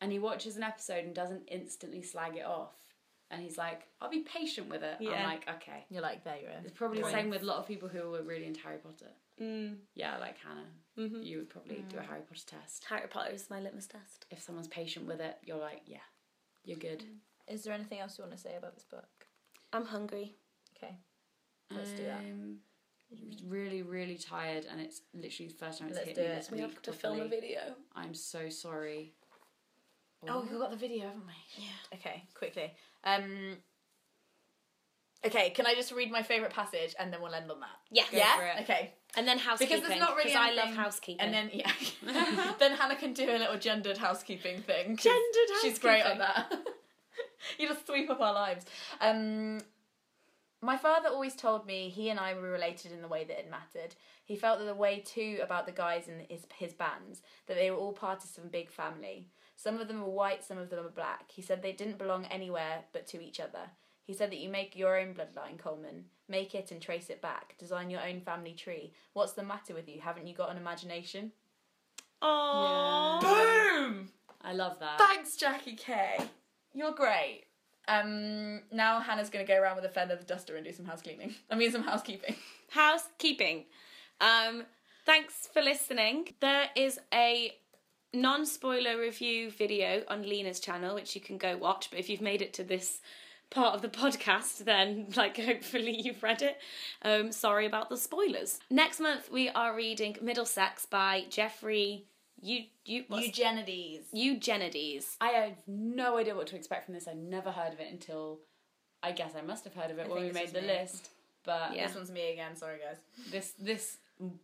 [0.00, 2.72] and he watches an episode and doesn't instantly slag it off,
[3.34, 4.96] and he's like, I'll be patient with it.
[5.00, 5.10] Yeah.
[5.12, 5.84] I'm like, okay.
[5.90, 6.60] You're like there you are.
[6.64, 9.10] It's probably the same with a lot of people who were really into Harry Potter.
[9.40, 10.68] mm, Yeah, like Hannah.
[10.98, 11.22] Mm-hmm.
[11.22, 11.88] You would probably Mm.
[11.88, 12.84] do a Harry Potter test.
[12.88, 16.06] harry potter is my litmus test If someone's patient with it, you're like, yeah,
[16.64, 17.04] you're good.
[17.48, 19.08] Is there anything else you want to say about this book?
[19.72, 20.36] i'm hungry
[20.76, 20.94] Okay,
[21.70, 22.20] let's do that.
[22.20, 22.58] Um,
[23.46, 26.36] Really, really tired, and it's literally the first time it's Let's hit do me it.
[26.36, 26.66] this we week.
[26.72, 27.60] have to film a video
[27.94, 29.12] I'm so sorry.
[30.26, 31.64] Oh, we've got the video, haven't we?
[31.64, 32.72] yeah Okay, quickly.
[33.04, 33.58] Um,
[35.26, 37.68] Okay, can I just read my favourite passage and then we'll end on that?
[37.90, 38.04] Yeah.
[38.12, 38.56] Yeah?
[38.60, 38.92] Okay.
[39.16, 39.76] And then housekeeping.
[39.76, 41.24] Because there's not really I love housekeeping.
[41.24, 41.70] And then yeah,
[42.58, 44.96] then Hannah can do a little gendered housekeeping thing.
[44.96, 45.70] Gendered housekeeping.
[45.70, 46.52] She's great on that.
[47.58, 48.66] you just sweep up our lives.
[49.00, 49.60] Um,
[50.64, 53.50] my father always told me he and I were related in the way that it
[53.50, 53.94] mattered.
[54.24, 57.70] He felt that the way too about the guys in his his bands that they
[57.70, 59.28] were all part of some big family.
[59.56, 61.30] Some of them were white, some of them were black.
[61.30, 63.70] He said they didn't belong anywhere but to each other.
[64.04, 66.04] He said that you make your own bloodline, Coleman.
[66.28, 67.56] Make it and trace it back.
[67.58, 68.92] Design your own family tree.
[69.12, 70.00] What's the matter with you?
[70.00, 71.32] Haven't you got an imagination?
[72.22, 73.20] Aww.
[73.20, 74.08] Boom!
[74.42, 74.98] I love that.
[74.98, 76.18] Thanks, Jackie Kay.
[76.74, 77.44] You're great.
[77.88, 81.02] Um, now Hannah's going to go around with a feather duster and do some house
[81.02, 81.34] cleaning.
[81.50, 82.36] I mean, some housekeeping.
[82.70, 83.64] housekeeping.
[84.20, 84.64] Um,
[85.04, 86.34] thanks for listening.
[86.40, 87.52] There is a
[88.12, 91.90] non spoiler review video on Leena's channel, which you can go watch.
[91.90, 93.00] But if you've made it to this
[93.50, 96.58] part of the podcast, then like hopefully you've read it.
[97.02, 98.58] Um, sorry about the spoilers.
[98.70, 102.06] Next month we are reading Middlesex by Jeffrey.
[102.44, 104.06] You you what's- Eugenides.
[104.12, 105.16] Eugenides.
[105.20, 107.08] I have no idea what to expect from this.
[107.08, 108.40] I've never heard of it until
[109.02, 110.66] I guess I must have heard of it when we made the me.
[110.68, 111.10] list.
[111.44, 111.86] But Yeah.
[111.86, 112.54] This one's me again.
[112.56, 112.98] Sorry, guys.
[113.30, 113.98] this this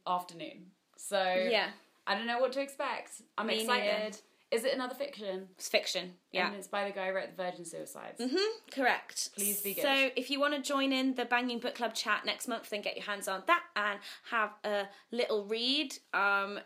[0.06, 0.70] afternoon.
[0.96, 1.70] So Yeah,
[2.06, 3.20] I don't know what to expect.
[3.36, 4.02] I'm Me excited.
[4.04, 4.16] neither.
[4.50, 5.48] Is it another fiction?
[5.56, 6.16] it's fiction.
[6.32, 6.48] Yeah.
[6.48, 8.18] And it's by the guy who wrote The Virgin Suicides.
[8.20, 9.32] Mhm, Correct.
[9.34, 9.82] Please be good.
[9.82, 12.80] So, if you want to join in the Banging Book Club chat next month, then
[12.82, 15.96] get your hands on that and have a little read.
[16.12, 16.60] Um,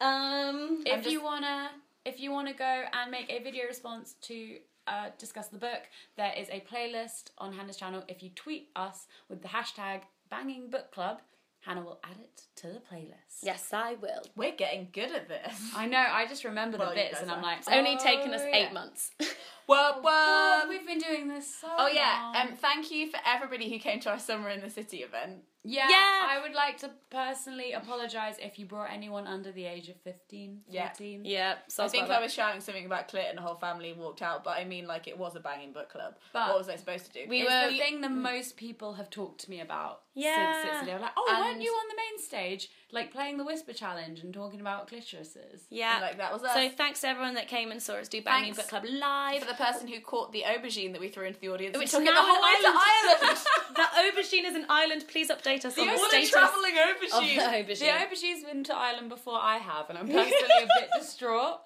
[0.00, 0.82] Um.
[0.86, 1.70] if just- you wanna
[2.04, 5.82] if you wanna go and make a video response to uh, discuss the book,
[6.16, 8.02] there is a playlist on Hannah's channel.
[8.08, 11.20] If you tweet us with the hashtag Banging Book Club,
[11.60, 13.42] Hannah will add it to the playlist.
[13.42, 14.22] Yes, I will.
[14.36, 15.60] We're getting good at this.
[15.74, 15.98] I know.
[15.98, 18.56] I just remember Well, the bits, and I'm like, It's only oh, taken us yeah.
[18.68, 19.10] eight months.
[19.20, 20.68] Whoop Oh, whoop.
[20.70, 22.30] we've been doing this so Oh yeah.
[22.36, 22.48] long.
[22.50, 25.38] Um, thank you for everybody who came to our summer in the city event.
[25.66, 26.26] Yeah, Yeah.
[26.28, 30.62] I would like to personally apologise if you brought anyone under the age of 15,
[30.68, 30.88] Yeah.
[30.88, 31.24] 14.
[31.24, 31.56] yeah.
[31.68, 34.44] So I think I was shouting something about clit and the whole family walked out,
[34.44, 36.14] but I mean like it was a banging book club.
[36.32, 37.26] But- what was I supposed to do?
[37.28, 40.62] We It's were- the thing that most people have talked to me about Yeah.
[40.62, 40.90] since Sicily.
[40.92, 44.34] They're like, oh, weren't you on the main stage, like playing the Whisper Challenge and
[44.34, 45.60] talking about clitorises?
[45.70, 45.98] Yeah.
[46.00, 46.54] Like, that was us.
[46.54, 49.42] So thanks to everyone that came and saw us do Banging Book Club live.
[49.42, 52.02] for the person who caught the aubergine that we threw into the audience, Which took
[52.02, 53.38] it the whole way to Ireland.
[53.76, 55.04] that aubergine is an island.
[55.06, 57.66] Please update us on the What a status travelling of aubergine.
[57.66, 57.98] the The aubergine.
[58.08, 61.60] aubergine's been to Ireland before I have, and I'm personally a bit distraught.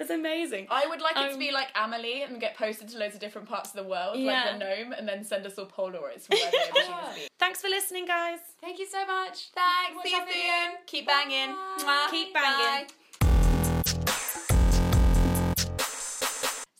[0.00, 0.68] It's amazing.
[0.70, 3.20] I would like it to Um, be like Amelie and get posted to loads of
[3.20, 4.44] different parts of the world, Yeah.
[4.44, 7.28] like the gnome, and then send us all Polaroids from where the aubergine has been.
[7.40, 8.38] Thanks for listening, guys.
[8.60, 9.50] Thank you so much.
[9.50, 10.42] Thanks, Watch see you our video.
[10.42, 10.76] soon.
[10.86, 11.48] Keep banging.
[11.80, 12.10] Mwah.
[12.10, 12.86] Keep banging.
[12.86, 12.86] Bye.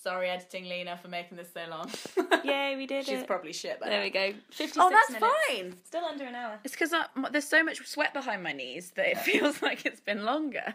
[0.01, 1.91] Sorry, editing Leena, for making this so long.
[2.45, 3.27] Yay, we did She's it.
[3.27, 3.79] probably shit.
[3.81, 4.05] By there now.
[4.05, 4.33] we go.
[4.53, 5.35] 56 Oh, that's minutes.
[5.51, 5.75] fine.
[5.85, 6.61] Still under an hour.
[6.65, 6.95] It's because
[7.33, 10.75] there's so much sweat behind my knees that it feels like it's been longer.